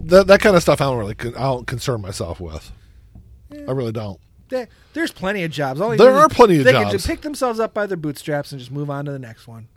[0.00, 0.80] that that kind of stuff.
[0.80, 2.72] I don't really con- I don't concern myself with.
[3.52, 4.20] I really don't.
[4.48, 5.80] There- there's plenty of jobs.
[5.80, 8.58] All There are plenty of they can just pick themselves up by their bootstraps and
[8.58, 9.68] just move on to the next one.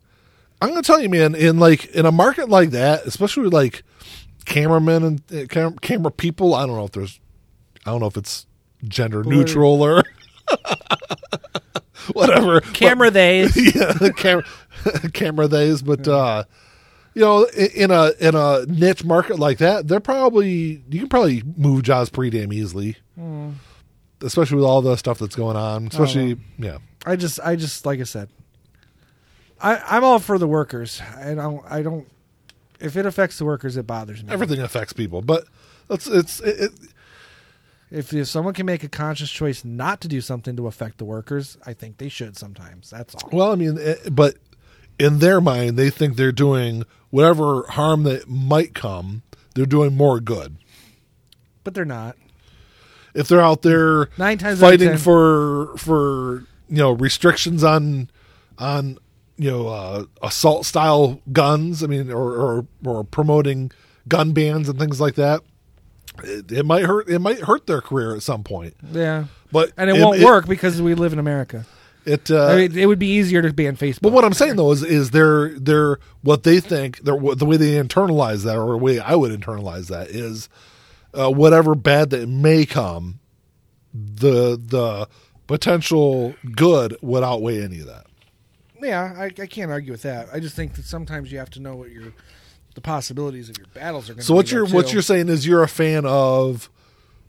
[0.61, 1.35] I'm gonna tell you, man.
[1.35, 3.83] In like in a market like that, especially with like
[4.45, 7.19] cameramen and uh, cam- camera people, I don't know if there's,
[7.85, 8.45] I don't know if it's
[8.87, 10.03] gender neutral or
[12.13, 12.61] whatever.
[12.61, 13.43] Camera they.
[13.55, 14.43] yeah, camera
[15.13, 16.43] camera days, but uh,
[17.13, 21.43] you know, in a in a niche market like that, they're probably you can probably
[21.57, 23.51] move jobs pretty damn easily, Hmm.
[24.21, 25.87] especially with all the stuff that's going on.
[25.87, 28.29] Especially, yeah, I just, I just, like I said,
[29.61, 31.01] I, I'm all for the workers.
[31.17, 32.07] I don't, I don't.
[32.79, 34.31] If it affects the workers, it bothers me.
[34.31, 35.45] everything affects people, but
[35.89, 36.71] it's it's it, it,
[37.91, 41.05] If, if someone can make a conscious choice not to do something to affect the
[41.05, 42.89] workers, I think they should sometimes.
[42.91, 43.29] That's all.
[43.33, 44.35] well, I mean, it, but
[44.99, 49.23] in their mind, they think they're doing whatever harm that might come.
[49.55, 50.57] They're doing more good
[51.63, 52.15] But they're not.
[53.13, 58.09] if they're out there Nine times fighting for for you know restrictions on
[58.57, 58.97] on
[59.37, 61.83] you know uh, assault style guns.
[61.83, 63.71] I mean, or, or or promoting
[64.07, 65.41] gun bans and things like that.
[66.23, 67.09] It, it might hurt.
[67.09, 68.75] It might hurt their career at some point.
[68.91, 69.25] Yeah.
[69.51, 71.65] But And it, won't work because we live in America.
[72.05, 72.31] It.
[72.31, 74.01] Uh, I mean, it would be easier to ban Facebook.
[74.01, 77.57] but what I'm saying though is is they're they're what they think they're the way
[77.57, 80.49] they internalize that or the way I would internalize that is
[81.13, 83.19] uh, whatever bad that may come,
[83.93, 85.07] the the
[85.47, 88.05] potential good would outweigh any of that.
[88.81, 90.29] Yeah, I, I can't argue with that.
[90.31, 92.13] I just think that sometimes you have to know what your
[92.75, 94.25] the possibilities of your battles are going to be.
[94.27, 96.69] So what you're what you're saying is you're a fan of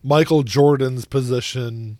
[0.02, 1.98] Michael Jordan's position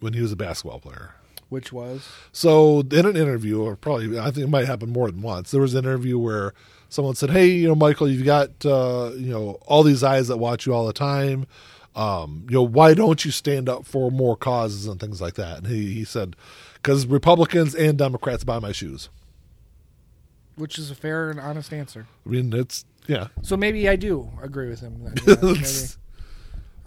[0.00, 1.14] when he was a basketball player.
[1.50, 5.20] Which was So in an interview, or probably I think it might happen more than
[5.20, 6.54] once, there was an interview where
[6.88, 10.38] someone said, "Hey, you know, Michael, you've got uh, you know all these eyes that
[10.38, 11.46] watch you all the time.
[11.94, 15.58] Um, you know, why don't you stand up for more causes and things like that?"
[15.58, 16.34] And he he said,
[16.74, 19.10] "Because Republicans and Democrats buy my shoes."
[20.56, 22.06] which is a fair and honest answer.
[22.26, 23.28] I mean, it's yeah.
[23.42, 25.12] So maybe I do agree with him.
[25.24, 25.56] Then.
[25.56, 25.86] Yeah.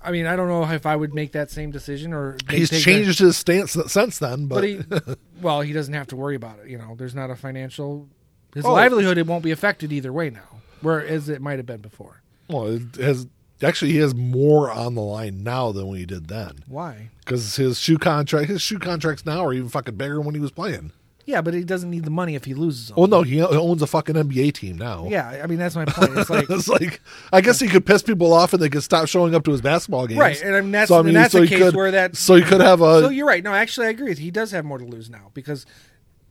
[0.04, 3.20] I mean, I don't know if I would make that same decision or He's changed
[3.20, 4.80] his stance since then, but, but he,
[5.42, 6.68] well, he doesn't have to worry about it.
[6.70, 8.10] You know, there's not a financial.
[8.54, 8.74] His Oh.
[8.74, 12.22] livelihood it won't be affected either way now, whereas it might have been before.
[12.50, 13.28] well, it has
[13.62, 17.10] actually he has more on the line now than when he did then Why?
[17.20, 20.42] because his shoe contract, his shoe contracts now are even fucking bigger than when he
[20.42, 20.92] was playing.
[21.26, 22.88] Yeah, but he doesn't need the money if he loses.
[22.88, 22.98] Them.
[22.98, 25.08] Well, no, he owns a fucking NBA team now.
[25.10, 26.18] Yeah, I mean that's my point.
[26.18, 27.02] It's like it's like
[27.32, 29.62] I guess he could piss people off and they could stop showing up to his
[29.62, 30.20] basketball games.
[30.20, 32.18] Right, and I mean, that's- so, I mean, that's so a case could, where that-
[32.18, 33.44] so he could have a so you're right.
[33.44, 34.10] No, actually, I agree.
[34.10, 34.26] with you.
[34.26, 35.66] He does have more to lose now because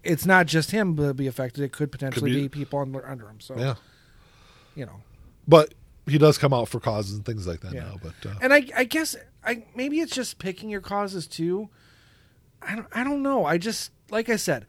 [0.03, 1.65] it's not just him to be affected.
[1.65, 3.41] It could potentially be- be, people under, under him.
[3.41, 3.75] So yeah,
[4.75, 5.01] you know,
[5.49, 5.73] but
[6.07, 7.85] he does come out for causes and things like that yeah.
[7.85, 7.97] now.
[8.03, 11.71] But uh, and I, I guess, I maybe it's just picking your causes too.
[12.61, 13.45] I don't, I don't know.
[13.45, 14.67] I just like I said,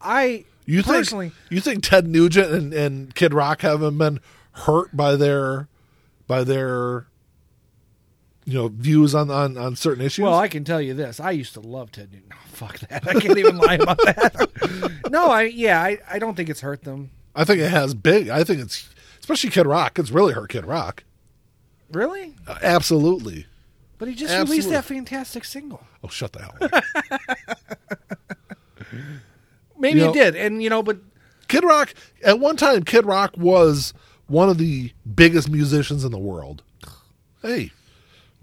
[0.00, 4.20] I you think personally, you think Ted Nugent and, and Kid Rock haven't been
[4.52, 5.68] hurt by their
[6.26, 7.06] by their
[8.44, 10.22] you know views on on, on certain issues?
[10.22, 12.30] well, I can tell you this: I used to love Ted Nugent.
[12.30, 13.06] No, fuck that.
[13.08, 15.00] I can't even lie about that.
[15.10, 17.10] no, I yeah, I, I don't think it's hurt them.
[17.34, 18.28] I think it has big.
[18.28, 18.88] I think it's
[19.20, 19.98] especially Kid Rock.
[19.98, 21.04] It's really hurt Kid Rock.
[21.92, 22.34] Really?
[22.46, 23.46] Uh, absolutely.
[23.98, 24.52] But he just Absolutely.
[24.52, 25.84] released that fantastic single.
[26.02, 26.84] Oh, shut the hell up.
[29.80, 30.98] Maybe You it did, and you know, but
[31.48, 33.92] Kid Rock, at one time, Kid Rock was
[34.26, 36.62] one of the biggest musicians in the world.
[37.42, 37.72] Hey,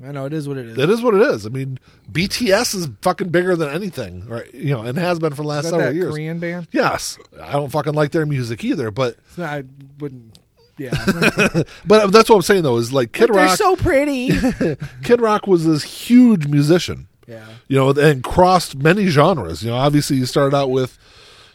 [0.05, 0.77] I know it is what it is.
[0.77, 1.45] It is what it is.
[1.45, 1.79] I mean,
[2.11, 4.53] BTS is fucking bigger than anything, right?
[4.53, 6.11] You know, and has been for the last several that years.
[6.11, 6.67] Korean band?
[6.71, 9.63] Yes, I don't fucking like their music either, but I
[9.99, 10.38] wouldn't.
[10.77, 10.91] Yeah,
[11.88, 14.29] but that's what I'm saying though is like Kid Rock they're so pretty.
[15.03, 17.07] Kid Rock was this huge musician.
[17.28, 19.61] Yeah, you know, and crossed many genres.
[19.63, 20.97] You know, obviously you started out with,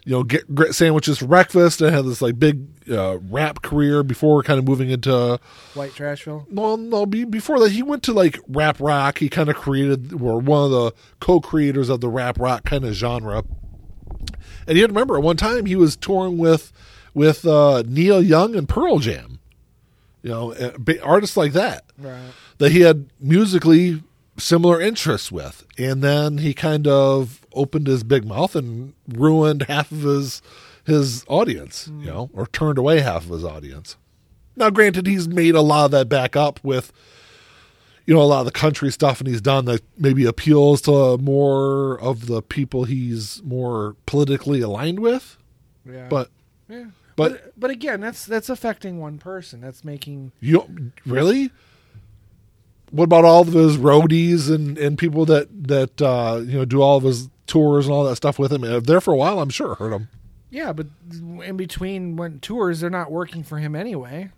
[0.05, 4.03] you know, get grit sandwiches for breakfast and had this like big uh, rap career
[4.03, 5.39] before kind of moving into.
[5.75, 6.45] White Trashville.
[6.51, 9.19] Well, no, be, before that he went to like rap rock.
[9.19, 12.93] He kind of created, or one of the co-creators of the rap rock kind of
[12.95, 13.45] genre.
[14.67, 16.73] And you had to remember at one time he was touring with
[17.15, 19.39] with uh, Neil Young and Pearl Jam.
[20.23, 20.71] You know, uh,
[21.03, 22.31] artists like that Right.
[22.59, 24.03] that he had musically
[24.43, 25.65] similar interests with.
[25.79, 30.43] And then he kind of opened his big mouth and ruined half of his
[30.85, 32.05] his audience, you mm.
[32.07, 33.97] know, or turned away half of his audience.
[34.57, 36.93] Now granted he's made a lot of that back up with
[38.05, 41.17] you know a lot of the country stuff and he's done that maybe appeals to
[41.19, 45.39] more of the people he's more politically aligned with,
[45.89, 46.09] Yeah.
[46.09, 46.31] but
[46.69, 46.87] yeah.
[47.15, 49.61] but- But, but again, that's that's affecting one person.
[49.61, 51.53] That's making You really?
[52.93, 56.81] What about all of his roadies and, and people that that uh, you know do
[56.83, 58.63] all of his tours and all that stuff with him?
[58.65, 60.09] Uh, There for a while, I'm sure it hurt him.
[60.51, 60.73] yeah.
[60.73, 64.31] But in between when tours, they're not working for him anyway.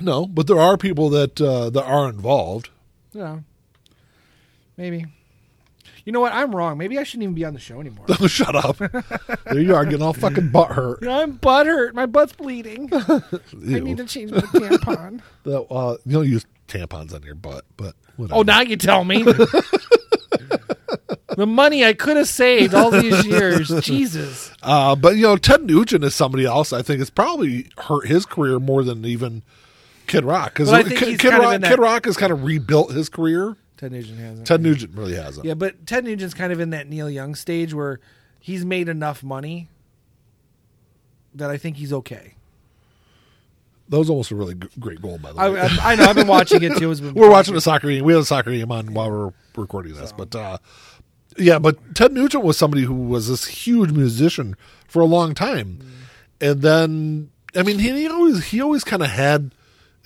[0.00, 2.70] No, but there are people that uh, that are involved.
[3.12, 3.40] Yeah.
[4.76, 5.06] Maybe.
[6.04, 6.32] You know what?
[6.32, 6.78] I'm wrong.
[6.78, 8.06] Maybe I shouldn't even be on the show anymore.
[8.28, 8.76] Shut up!
[9.46, 11.04] there you are, getting all fucking butt hurt.
[11.04, 11.96] I'm butt hurt.
[11.96, 12.88] My butt's bleeding.
[12.92, 13.20] I
[13.80, 15.20] need to change my tampon.
[15.42, 18.40] The, uh, you don't use tampons on your butt, but whatever.
[18.40, 19.22] Oh, now you tell me.
[21.36, 23.68] the money I could have saved all these years.
[23.84, 24.50] Jesus.
[24.62, 26.72] Uh, but you know, Ted Nugent is somebody else.
[26.72, 29.42] I think it's probably hurt his career more than even
[30.06, 33.08] Kid Rock because But Kid, Kid Rock, that- Kid Rock has kind of rebuilt his
[33.08, 33.56] career.
[33.76, 34.46] Ted Nugent hasn't.
[34.46, 35.44] Ted Nugent really hasn't.
[35.44, 38.00] Yeah, but Ted Nugent's kind of in that Neil Young stage where
[38.40, 39.68] he's made enough money
[41.34, 42.35] that I think he's okay.
[43.88, 45.60] That was almost a really g- great goal, by the way.
[45.60, 46.04] I, I know.
[46.04, 46.94] I've been watching it too.
[46.94, 48.04] Been we're watching the soccer game.
[48.04, 50.58] We have a soccer game on while we're recording this, but uh,
[51.38, 54.56] yeah, but Ted Nugent was somebody who was this huge musician
[54.88, 55.80] for a long time,
[56.40, 59.54] and then I mean, he, he always he always kind of had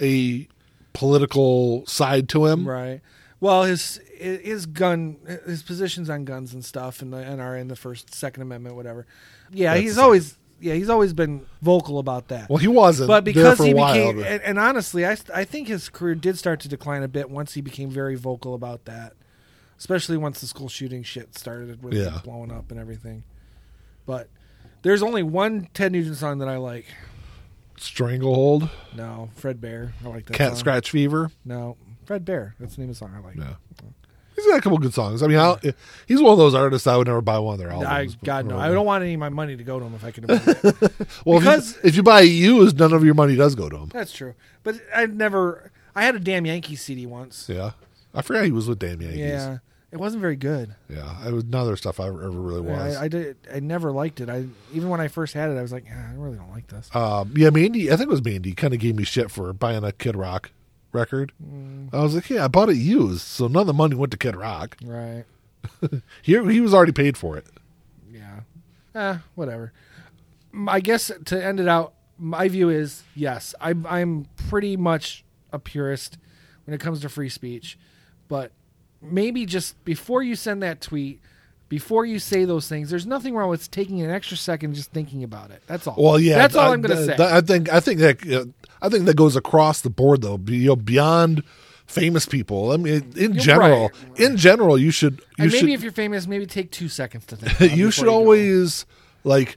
[0.00, 0.46] a
[0.92, 2.68] political side to him.
[2.68, 3.00] Right.
[3.40, 5.16] Well, his his gun,
[5.46, 9.06] his positions on guns and stuff, and and are in the First, Second Amendment, whatever.
[9.50, 12.48] Yeah, That's he's the- always yeah, he's always been vocal about that.
[12.48, 15.68] Well, he wasn't, but because he a while, became, and, and honestly, I I think
[15.68, 19.14] his career did start to decline a bit once he became very vocal about that,
[19.78, 22.20] especially once the school shooting shit started with Yeah.
[22.24, 23.24] blowing up and everything.
[24.06, 24.28] But
[24.82, 26.86] there's only one Ted Nugent song that I like.
[27.78, 29.94] Stranglehold, No, Fred Bear.
[30.04, 30.34] I like that.
[30.34, 30.56] Cat song.
[30.58, 31.30] Scratch Fever.
[31.46, 32.54] No, Fred Bear.
[32.60, 33.36] That's the name of the song I like.
[33.36, 33.54] Yeah.
[34.42, 35.22] He's got a couple good songs.
[35.22, 35.58] I mean, I'll,
[36.06, 38.16] he's one of those artists I would never buy one of their albums.
[38.20, 40.04] I God no, I don't want any of my money to go to him if
[40.04, 40.92] I can avoid it.
[41.24, 43.76] Well, because- if, you, if you buy used, none of your money does go to
[43.76, 43.88] him.
[43.88, 45.70] That's true, but I've never.
[45.94, 47.48] I had a damn Yankees CD once.
[47.48, 47.72] Yeah,
[48.14, 49.18] I forgot he was with Damn Yankees.
[49.18, 49.58] Yeah,
[49.90, 50.74] it wasn't very good.
[50.88, 51.26] yeah.
[51.26, 52.96] it was none of their stuff I ever, ever really was.
[52.96, 53.36] I, I did.
[53.52, 54.28] I never liked it.
[54.30, 56.68] I even when I first had it, I was like, "Ah, I really don't like
[56.68, 56.88] this.
[56.94, 57.90] um, yeah, Mandy.
[57.90, 58.52] I think it was Mandy.
[58.52, 60.52] Kind of gave me shit for buying a Kid Rock
[60.92, 61.32] record.
[61.42, 61.92] Mm.
[61.92, 64.18] I was like, yeah, I bought it used, so none of the money went to
[64.18, 64.76] Kid Rock.
[64.84, 65.24] Right?
[66.22, 67.46] He he was already paid for it.
[68.10, 68.40] Yeah.
[68.94, 69.72] Ah, whatever.
[70.66, 73.54] I guess to end it out, my view is yes.
[73.60, 75.22] I'm I'm pretty much
[75.52, 76.16] a purist
[76.64, 77.78] when it comes to free speech,
[78.26, 78.52] but
[79.02, 81.20] maybe just before you send that tweet.
[81.70, 85.24] Before you say those things, there's nothing wrong with taking an extra second just thinking
[85.24, 85.62] about it.
[85.66, 85.94] That's all.
[85.96, 87.16] Well, yeah, that's all I, I'm going to say.
[87.18, 88.44] I think I think that uh,
[88.82, 90.38] I think that goes across the board though.
[90.46, 91.42] You know, beyond
[91.86, 92.72] famous people.
[92.72, 94.20] I mean, in You're general, right.
[94.20, 97.24] in general, you should you and should maybe if you're famous, maybe take two seconds
[97.26, 97.52] to think.
[97.60, 98.14] about you should go.
[98.14, 98.84] always
[99.24, 99.56] like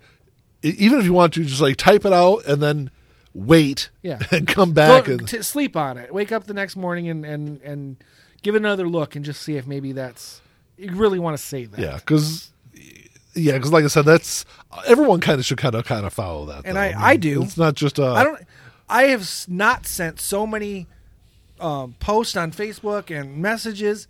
[0.61, 2.89] even if you want to just like type it out and then
[3.33, 4.19] wait Yeah.
[4.31, 6.13] and come back Go, and t- sleep on it.
[6.13, 7.97] Wake up the next morning and, and, and
[8.43, 10.41] give it another look and just see if maybe that's
[10.83, 11.79] you really want to say that.
[11.79, 12.51] yeah because
[13.35, 14.45] yeah because like i said that's
[14.85, 16.81] everyone kind of should kind of kind of follow that And though.
[16.81, 17.41] I- I do.
[17.43, 18.39] it's not just uh I don't.
[18.89, 20.87] I have not sent so many
[21.59, 24.07] um, posts on Facebook and messages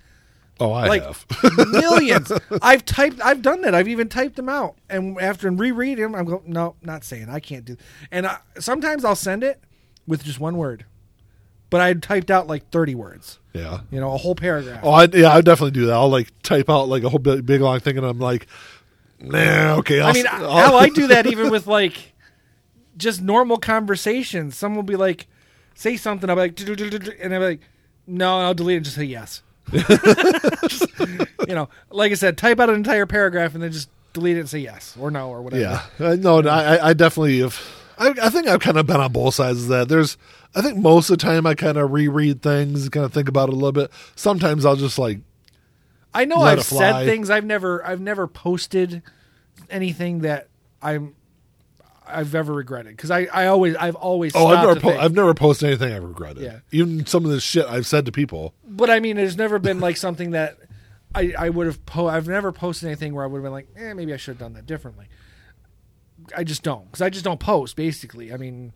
[0.59, 1.25] oh i like have
[1.71, 2.31] millions.
[2.61, 3.21] I've typed.
[3.23, 3.73] I've done that.
[3.75, 7.29] I've even typed them out, and after and reread them, I'm going, no, not saying.
[7.29, 7.77] I can't do.
[8.11, 9.59] And I, sometimes I'll send it
[10.07, 10.85] with just one word,
[11.73, 13.39] but I typed out like 30 words.
[13.51, 14.79] yeah You know, a whole paragraph.
[14.83, 17.45] oh I, yeah i definitely do that i'll like type out like a whole big,
[17.45, 18.45] big long thing and i'm like
[19.19, 22.13] nah okay I'll, I mean, I'll- how I do that even with like
[22.95, 24.55] just normal conversations.
[24.55, 25.25] Someone will be like,
[25.73, 26.29] say something.
[26.29, 27.61] I'll be like, and I'll be like,
[28.05, 29.41] no, I'll delete it and just say yes.
[29.71, 30.99] Just,
[31.47, 34.41] you know, like I said, type out an entire paragraph and then just delete it
[34.41, 35.61] and say yes or no or whatever.
[35.63, 37.59] Yeah, Uh, no, no, I, I definitely have.
[38.03, 39.87] I, I think I've kind of been on both sides of that.
[39.89, 40.17] There's,
[40.55, 43.49] I think most of the time I kind of reread things, kind of think about
[43.49, 43.91] it a little bit.
[44.15, 45.19] Sometimes I'll just like,
[46.13, 47.29] I know I've said things.
[47.29, 49.01] I've never, I've never posted
[49.69, 50.47] anything that
[50.81, 51.15] I'm,
[52.05, 54.35] I've ever regretted because I, I always, I've always.
[54.35, 56.43] oh, I've never, po- I've never posted anything I've regretted.
[56.43, 56.59] Yeah.
[56.71, 58.53] even some of the shit I've said to people.
[58.67, 60.57] But I mean, there's never been like something that
[61.15, 61.85] I, I would have.
[61.85, 64.31] Po- I've never posted anything where I would have been like, eh, maybe I should
[64.31, 65.05] have done that differently.
[66.35, 67.75] I just don't because I just don't post.
[67.75, 68.73] Basically, I mean,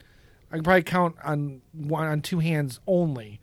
[0.52, 3.40] I can probably count on one on two hands only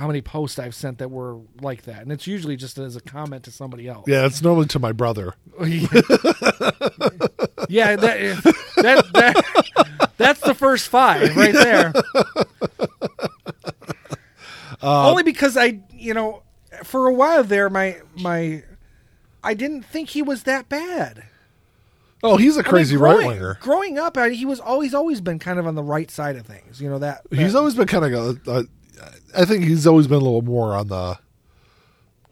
[0.00, 3.00] how many posts I've sent that were like that, and it's usually just as a
[3.00, 4.08] comment to somebody else.
[4.08, 5.34] Yeah, it's normally to my brother.
[5.60, 5.86] yeah,
[7.96, 11.92] that, that that that's the first five right there.
[14.82, 16.42] Uh, only because I, you know,
[16.84, 18.62] for a while there, my my,
[19.44, 21.24] I didn't think he was that bad.
[22.22, 23.58] Oh, he's a mean, crazy growing- right winger.
[23.62, 26.44] Growing up, I, he was always always been kind of on the right side of
[26.46, 26.80] things.
[26.80, 28.48] You know that, He's always been kind of.
[28.48, 28.62] Uh,
[29.36, 31.18] I think he's always been a little more on the.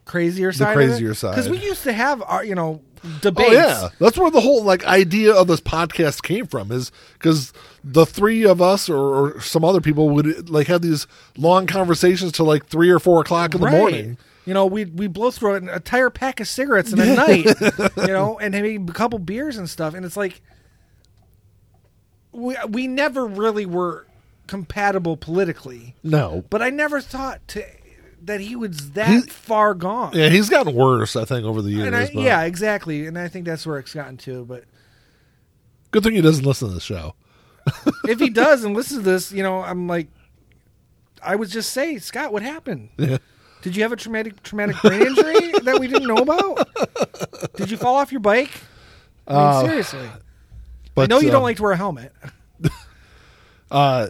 [0.04, 0.70] crazier side.
[0.70, 1.30] The crazier side.
[1.32, 2.82] Because we used to have our, you know,
[3.20, 3.50] debates.
[3.50, 6.72] Oh yeah, that's where the whole like idea of this podcast came from.
[6.72, 7.52] Is because
[7.84, 8.96] the three of us or,
[9.36, 13.20] or some other people would like have these long conversations till like three or four
[13.20, 13.78] o'clock in the Right.
[13.78, 14.18] morning.
[14.48, 17.46] You know, we we blow through an entire pack of cigarettes in a night.
[17.98, 20.40] You know, and maybe a couple beers and stuff, and it's like
[22.32, 24.06] we we never really were
[24.46, 25.96] compatible politically.
[26.02, 27.62] No, But I never thought to
[28.22, 30.12] that he was that He- far gone.
[30.14, 31.14] yeah, he's gotten worse.
[31.16, 31.86] I think over the years.
[31.86, 33.06] and I, but yeah, exactly.
[33.06, 34.44] And I think that's where it's gotten to.
[34.46, 34.64] But
[35.90, 37.14] good thing he doesn't listen to the show.
[38.04, 40.08] if he does and listens to this, you know, I'm like,
[41.22, 42.88] I would just say, Scott, what happened?
[42.96, 43.18] Yeah.
[43.62, 46.68] Did you have a traumatic traumatic brain injury that we didn't know about?
[47.56, 48.50] Did you fall off your bike?
[49.26, 50.08] I mean, Uh, seriously.
[50.94, 52.12] But I know you um, don't like to wear a helmet.
[53.70, 54.08] Uh,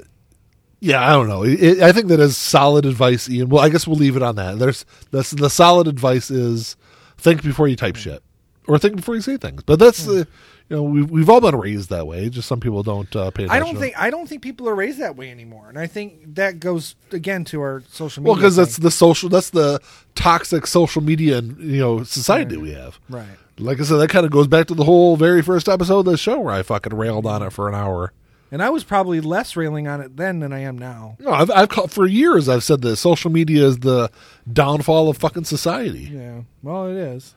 [0.81, 1.43] yeah, I don't know.
[1.43, 3.49] It, I think that is solid advice, Ian.
[3.49, 4.59] Well, I guess we'll leave it on that.
[4.61, 6.77] There's that's the solid advice is
[7.17, 8.23] think before you type shit,
[8.69, 9.65] or think before you say things.
[9.65, 10.29] But that's the
[10.69, 12.29] you know we've we've all been raised that way.
[12.29, 13.45] Just some people don't uh, pay.
[13.45, 13.51] attention.
[13.51, 16.35] I don't think I don't think people are raised that way anymore, and I think
[16.35, 18.31] that goes again to our social media.
[18.33, 19.81] Well, because that's the social, that's the
[20.15, 22.63] toxic social media and you know society Right.
[22.63, 22.99] we have.
[23.09, 23.27] right.
[23.61, 26.05] Like I said, that kind of goes back to the whole very first episode of
[26.05, 28.13] the show where I fucking railed on it for an hour.
[28.53, 31.17] And I was probably less railing on it then than I am now.
[31.19, 32.49] No, I've, I've called, for years.
[32.49, 34.11] I've said that social media is the
[34.51, 36.09] downfall of fucking society.
[36.11, 36.43] Yeah.
[36.63, 37.35] Well, it is.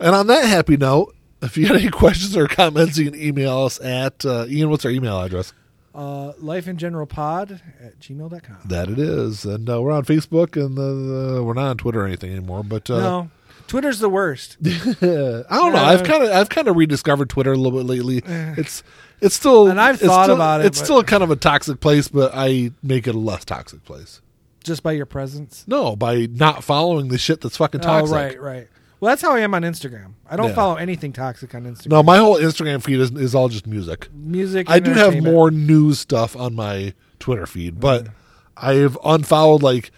[0.00, 3.64] And on that happy note, if you got any questions or comments, you can email
[3.64, 4.70] us at uh, Ian.
[4.70, 5.52] What's our email address?
[5.94, 8.58] Uh, life in general pod at gmail.com.
[8.66, 12.06] That it is, and uh, we're on Facebook, and uh, we're not on Twitter or
[12.06, 12.62] anything anymore.
[12.62, 13.30] But uh, no,
[13.66, 14.58] Twitter's the worst.
[14.64, 15.82] I don't know.
[15.82, 18.22] I've kind of I've kind of rediscovered Twitter a little bit lately.
[18.24, 18.84] It's
[19.20, 21.80] it's still And I've thought still- about it, It's but- still kind of a toxic
[21.80, 24.20] place, but I make it a less toxic place.
[24.62, 25.64] just by your presence.
[25.66, 28.14] No, by not following the shit that's fucking toxic.
[28.14, 28.68] Oh, right, right.
[29.00, 30.14] Well, that's how I am on Instagram.
[30.28, 30.54] I don't Yeah.
[30.54, 31.88] follow anything toxic on Instagram.
[31.90, 34.08] No, my whole Instagram feed is, is all just music.
[34.12, 34.68] Music.
[34.68, 35.34] I do have entertainment.
[35.34, 38.10] more news stuff on my Twitter feed, but Mm.
[38.56, 39.92] I've unfollowed like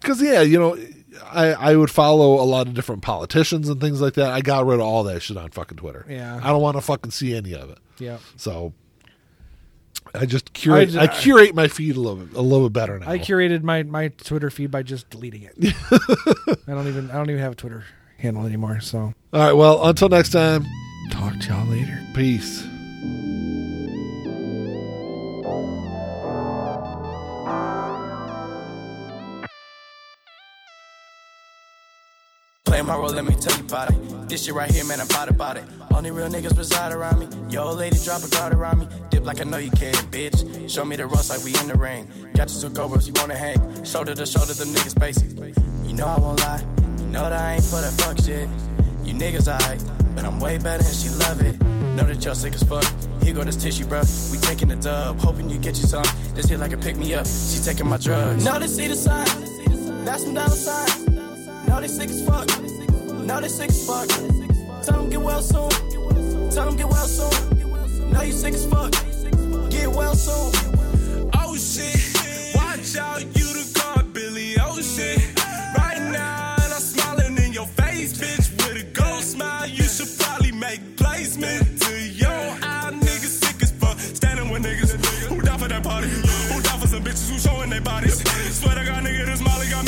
[0.00, 0.78] because yeah, you know,
[1.30, 4.30] I I would follow a lot of different politicians and things like that.
[4.30, 6.06] I got rid of all that shit on fucking Twitter.
[6.08, 6.40] Yeah.
[6.42, 7.78] I don't want to fucking see any of it.
[7.98, 8.18] Yeah.
[8.36, 8.72] So
[10.14, 10.90] I just curate.
[10.90, 13.10] ju- I, curate my feed a little bit, a little bit better now.
[13.10, 15.54] I curated my, my Twitter feed by just deleting it.
[15.90, 17.84] I don't even I don't even have a Twitter
[18.18, 18.80] handle anymore.
[18.80, 19.52] So all right.
[19.52, 20.64] Well, until next time.
[21.10, 22.00] talk to y'all later.
[22.14, 22.66] Peace.
[32.64, 34.28] Play my role, let me tell you about it.
[34.28, 35.64] This shit right here, man, I'm proud about it.
[35.94, 37.28] Only real niggas reside around me.
[37.48, 38.88] Yo, old lady, drop a guard around me.
[39.08, 40.68] Dip like I know you can, bitch.
[40.68, 42.10] Show me the ropes like we in the ring.
[42.34, 43.84] Got you two cobras, you wanna hang.
[43.84, 45.30] Shoulder to shoulder, them niggas basic.
[45.86, 46.64] You know I won't lie.
[47.10, 48.48] Know that I ain't for that fuck shit.
[49.04, 49.82] You niggas alright,
[50.14, 51.60] but I'm way better and she love it.
[51.96, 52.84] Know that y'all sick as fuck.
[53.22, 54.02] Here go this tissue, bro.
[54.30, 56.04] We taking the dub, hoping you get you some.
[56.34, 57.26] This hit like a pick me up.
[57.26, 58.44] She taking my drugs.
[58.44, 59.26] Know they see the sign.
[60.04, 61.08] That's some dollar signs.
[61.66, 62.46] Know they sick as fuck.
[63.26, 64.08] Know they sick as fuck.
[64.84, 65.70] Tell them get well soon.
[66.50, 68.12] Tell them get well soon.
[68.12, 68.92] Know you sick as fuck.
[69.70, 70.52] Get well soon.
[71.34, 73.22] Oh shit, watch out,
[87.16, 88.20] bitches who showing their bodies.
[88.58, 89.85] Swear to God, nigga, this Molly got